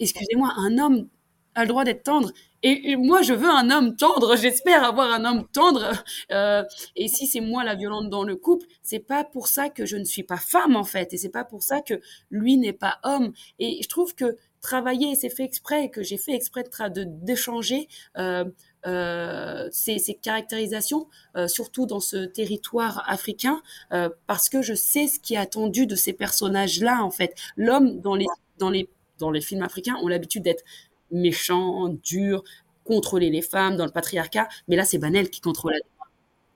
[0.00, 1.08] excusez-moi, un homme
[1.54, 2.32] a le droit d'être tendre.
[2.62, 4.36] Et, moi, je veux un homme tendre.
[4.36, 5.92] J'espère avoir un homme tendre.
[6.32, 6.64] Euh,
[6.96, 9.96] et si c'est moi la violente dans le couple, c'est pas pour ça que je
[9.96, 11.94] ne suis pas femme en fait, et c'est pas pour ça que
[12.30, 13.32] lui n'est pas homme.
[13.58, 17.88] Et je trouve que travailler, c'est fait exprès, que j'ai fait exprès de d'échanger
[18.18, 18.44] euh,
[18.86, 23.60] euh, ces, ces, caractérisations, euh, surtout dans ce territoire africain,
[23.92, 27.34] euh, parce que je sais ce qui est attendu de ces personnages-là en fait.
[27.56, 28.26] L'homme dans les
[28.58, 28.88] dans les
[29.18, 30.64] dans les films africains, ont l'habitude d'être
[31.10, 32.42] méchants, durs,
[32.84, 34.48] contrôler les femmes dans le patriarcat.
[34.68, 35.74] Mais là, c'est Banel qui contrôle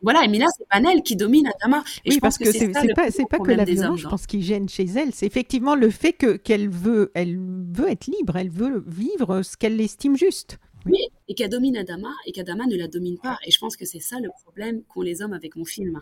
[0.02, 1.84] voilà, mais là, c'est Banel qui domine Adama.
[2.04, 4.84] Et je pense que, c'est pas, pas que la violence, je pense, qui gêne chez
[4.84, 5.12] elle.
[5.12, 9.56] C'est effectivement le fait que qu'elle veut, elle veut être libre, elle veut vivre ce
[9.56, 10.58] qu'elle estime juste.
[10.86, 13.38] Oui, et qu'elle domine Adama, et qu'Adama ne la domine pas.
[13.44, 16.00] Et je pense que c'est ça le problème qu'ont les hommes avec mon film.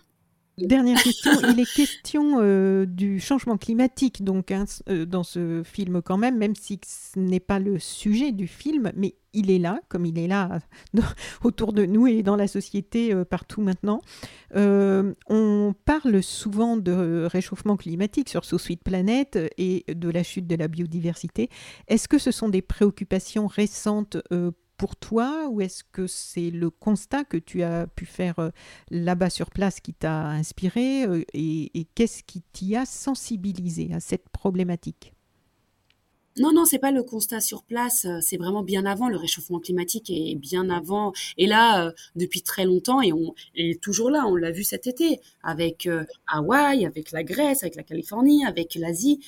[0.66, 6.02] Dernière question, il est question euh, du changement climatique donc hein, euh, dans ce film
[6.02, 9.80] quand même, même si ce n'est pas le sujet du film, mais il est là,
[9.88, 10.58] comme il est là
[11.44, 14.00] autour de nous et dans la société euh, partout maintenant.
[14.54, 20.56] on parle souvent de réchauffement climatique sur So Sweet Planet et de la chute de
[20.56, 21.50] la biodiversité.
[21.86, 24.16] Est-ce que ce sont des préoccupations récentes
[24.78, 28.50] pour toi ou est-ce que c'est le constat que tu as pu faire euh,
[28.90, 34.28] là-bas sur place qui t'a inspiré euh, et, qu'est-ce qui t'y a sensibilisé à cette
[34.28, 35.12] problématique?
[36.38, 38.04] Non, non, c'est pas le constat sur place.
[38.04, 41.12] Euh, c'est vraiment bien avant le réchauffement climatique et bien avant.
[41.36, 44.24] Et là, depuis très longtemps, et on est toujours là.
[44.28, 45.88] On l'a vu cet été avec
[46.28, 49.18] Hawaï, avec la Grèce, avec la Californie, avec l'Asie.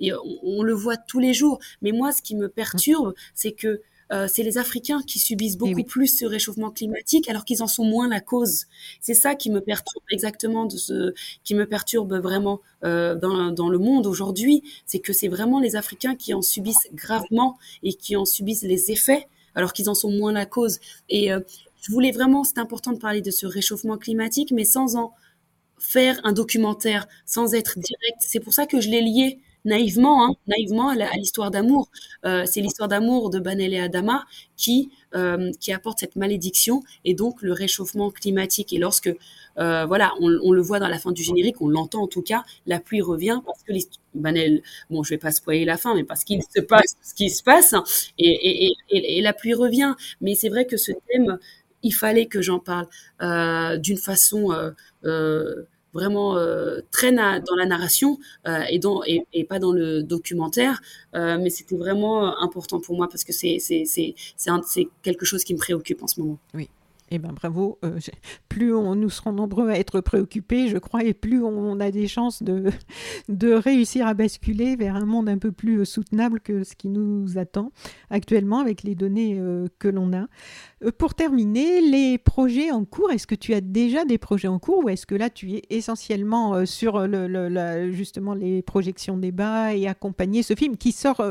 [0.00, 1.58] Et on, on, le voit tous les jours.
[1.82, 3.82] Mais moi, ce qui me perturbe, c'est que
[4.12, 7.84] euh, c'est les Africains qui subissent beaucoup plus ce réchauffement climatique alors qu'ils en sont
[7.84, 8.66] moins la cause.
[9.00, 13.68] C'est ça qui me perturbe exactement, de ce, qui me perturbe vraiment euh, dans, dans,
[13.68, 18.16] le monde aujourd'hui, c'est que c'est vraiment les Africains qui en subissent gravement et qui
[18.16, 20.80] en subissent les effets alors qu'ils en sont moins la cause.
[21.08, 21.40] Et euh,
[21.80, 25.14] je voulais vraiment, c'est important de parler de ce réchauffement climatique, mais sans en
[25.78, 28.18] faire un documentaire, sans être direct.
[28.20, 31.88] C'est pour ça que je l'ai lié naïvement, hein, naïvement à l'histoire d'amour.
[32.24, 34.24] Euh, c'est l'histoire d'amour de Banel et Adama
[34.56, 38.72] qui euh, qui apporte cette malédiction et donc le réchauffement climatique.
[38.72, 39.14] Et lorsque
[39.58, 42.44] euh, voilà, on, le voit dans la fin du générique, on l'entend en tout cas,
[42.66, 43.72] la pluie revient parce que
[44.14, 47.30] Banel, bon, je vais pas spoiler la fin, mais parce qu'il se passe ce qui
[47.30, 47.74] se passe
[48.18, 49.94] et, et, et, et la pluie revient.
[50.20, 51.38] Mais c'est vrai que ce thème,
[51.84, 52.88] il fallait que j'en parle
[53.22, 54.52] euh, d'une façon
[55.04, 55.62] euh,
[55.94, 60.82] vraiment euh, très dans la narration euh, et, dans, et, et, pas dans le documentaire.
[61.14, 63.58] Euh, mais c'était vraiment important pour moi parce que c'est
[65.02, 66.38] quelque chose qui me préoccupe en ce moment.
[66.52, 66.68] Oui.
[67.10, 67.78] Eh bien, bravo.
[67.84, 67.98] Euh,
[68.48, 72.08] plus on, nous serons nombreux à être préoccupés, je crois, et plus on a des
[72.08, 72.70] chances de,
[73.28, 77.36] de réussir à basculer vers un monde un peu plus soutenable que ce qui nous
[77.36, 77.72] attend
[78.10, 80.26] actuellement avec les données euh, que l'on a.
[80.82, 84.58] Euh, pour terminer, les projets en cours, est-ce que tu as déjà des projets en
[84.58, 89.86] cours ou est-ce que là, tu es essentiellement sur le, justement les projections débat et
[89.86, 91.22] accompagner ce film qui sort,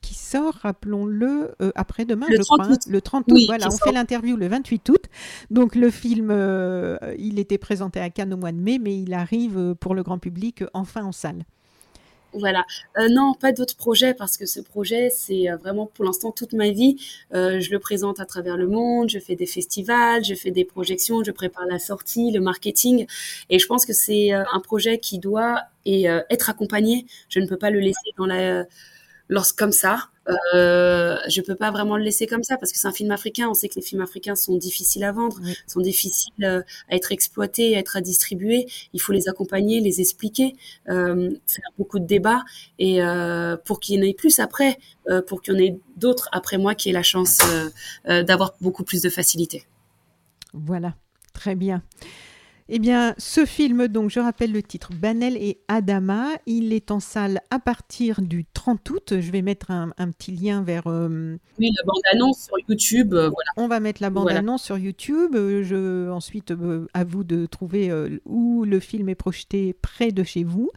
[0.00, 3.42] qui sort rappelons-le, après-demain, je crois, hein, le 30 août.
[3.46, 5.01] voilà, on fait l'interview le 28 août.
[5.50, 9.14] Donc le film, euh, il était présenté à Cannes au mois de mai, mais il
[9.14, 11.44] arrive euh, pour le grand public euh, enfin en salle.
[12.34, 12.64] Voilà.
[13.10, 16.96] non, pas d'autres projets parce que ce projet, c'est vraiment pour l'instant toute ma vie.
[17.30, 21.22] je le présente à travers le monde, je fais des festivals, je fais des projections,
[21.22, 23.04] je prépare la sortie, le marketing.
[23.50, 27.04] Et je pense que c'est un projet qui doit et, être accompagné.
[27.28, 28.64] Je ne peux pas le laisser dans la
[29.32, 30.08] lorsque comme ça.
[30.54, 33.48] Euh, je peux pas vraiment le laisser comme ça parce que c'est un film africain.
[33.48, 37.10] On sait que les films africains sont difficiles à vendre, sont difficiles euh, à être
[37.10, 38.66] exploités, à être à distribuer.
[38.92, 40.54] Il faut les accompagner, les expliquer,
[40.88, 42.44] euh, faire beaucoup de débats
[42.78, 44.78] et euh, pour qu'il y en ait plus après,
[45.26, 47.38] pour qu'il y en ait d'autres après moi qui aient la chance
[48.04, 49.64] d'avoir beaucoup plus de facilité.
[50.52, 50.94] Voilà,
[51.32, 51.82] très bien.
[52.74, 57.00] Eh bien, ce film, donc, je rappelle le titre, Banel et Adama, il est en
[57.00, 59.14] salle à partir du 30 août.
[59.20, 60.86] Je vais mettre un, petit lien vers...
[60.86, 63.50] Euh, oui, la bande-annonce sur YouTube, euh, voilà.
[63.58, 65.34] On va mettre la bande-annonce sur YouTube.
[65.34, 66.54] Euh, je, ensuite,
[66.94, 67.92] à vous de trouver
[68.24, 70.70] où le film est projeté près de chez vous.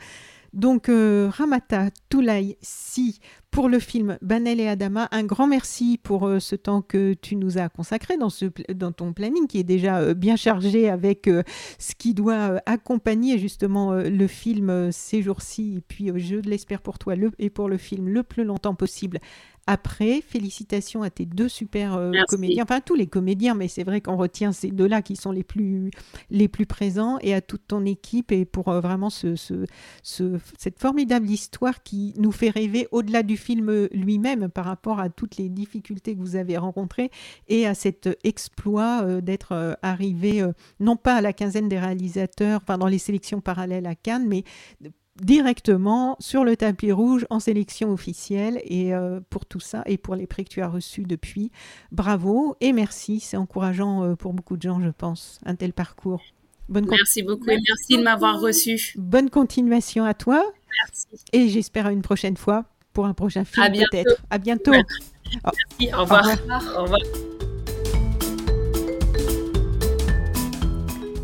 [0.55, 3.19] Donc, Ramata Toulay Si
[3.55, 5.07] pour le film Banel et Adama.
[5.13, 9.47] Un grand merci pour euh, ce temps que tu nous as consacré dans, ton planning
[9.47, 11.41] qui est déjà euh, bien chargé avec euh,
[11.79, 15.75] ce qui doit accompagner justement le film ces jours-ci.
[15.77, 19.19] Et puis, je l'espère pour toi et pour le film le plus longtemps possible
[19.68, 20.22] après.
[20.22, 24.51] Félicitations à tes deux super comédiens, enfin tous les comédiens, mais c'est vrai qu'on retient
[24.51, 25.91] ces deux-là qui sont les plus,
[26.30, 29.66] les plus présents, et à toute ton équipe, et pour vraiment ce, ce,
[30.03, 35.09] ce, cette formidable histoire qui nous fait rêver au-delà du film lui-même par rapport à
[35.09, 37.11] toutes les difficultés que vous avez rencontrées
[37.47, 41.80] et à cet exploit euh, d'être euh, arrivé euh, non pas à la quinzaine des
[41.80, 44.43] réalisateurs, enfin dans les sélections parallèles à Cannes, mais
[45.22, 48.91] directement sur le tapis rouge en sélection officielle et
[49.30, 51.51] pour tout ça et pour les prix que tu as reçus depuis.
[51.91, 56.22] Bravo et merci, c'est encourageant pour beaucoup de gens, je pense, un tel parcours.
[56.68, 58.93] Bonne merci beaucoup et merci de m'avoir reçu.
[58.97, 60.43] Bonne continuation à toi.
[60.84, 61.07] Merci.
[61.32, 64.22] Et j'espère à une prochaine fois pour un prochain film peut-être.
[64.30, 64.72] À bientôt.
[64.72, 65.93] Merci.
[65.93, 66.28] Au revoir.
[66.78, 66.99] Au revoir.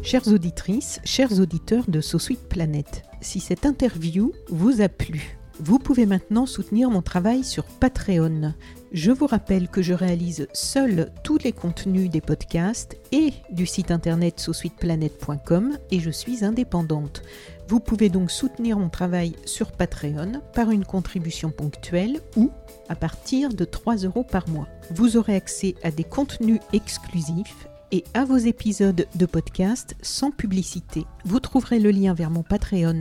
[0.03, 5.77] Chères auditrices, chers auditeurs de So Sweet Planet, si cette interview vous a plu, Vous
[5.77, 8.55] pouvez maintenant soutenir mon travail sur Patreon.
[8.93, 13.91] Je vous rappelle que je réalise seul tous les contenus des podcasts et du site
[13.91, 17.21] internet sous-suite-planète.com et je suis indépendante.
[17.67, 22.49] Vous pouvez donc soutenir mon travail sur Patreon par une contribution ponctuelle ou
[22.89, 24.67] à partir de 3 euros par mois.
[24.89, 31.05] Vous aurez accès à des contenus exclusifs et à vos épisodes de podcast sans publicité.
[31.25, 32.99] Vous trouverez le lien vers mon Patreon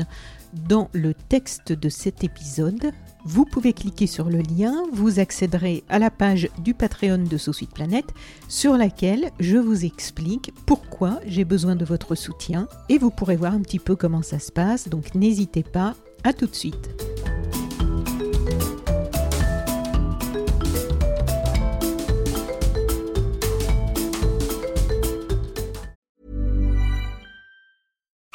[0.68, 2.92] dans le texte de cet épisode.
[3.24, 7.74] Vous pouvez cliquer sur le lien, vous accéderez à la page du Patreon de Sous-Suite
[7.74, 8.12] Planète
[8.48, 13.54] sur laquelle je vous explique pourquoi j'ai besoin de votre soutien et vous pourrez voir
[13.54, 14.88] un petit peu comment ça se passe.
[14.88, 16.90] Donc n'hésitez pas, à tout de suite.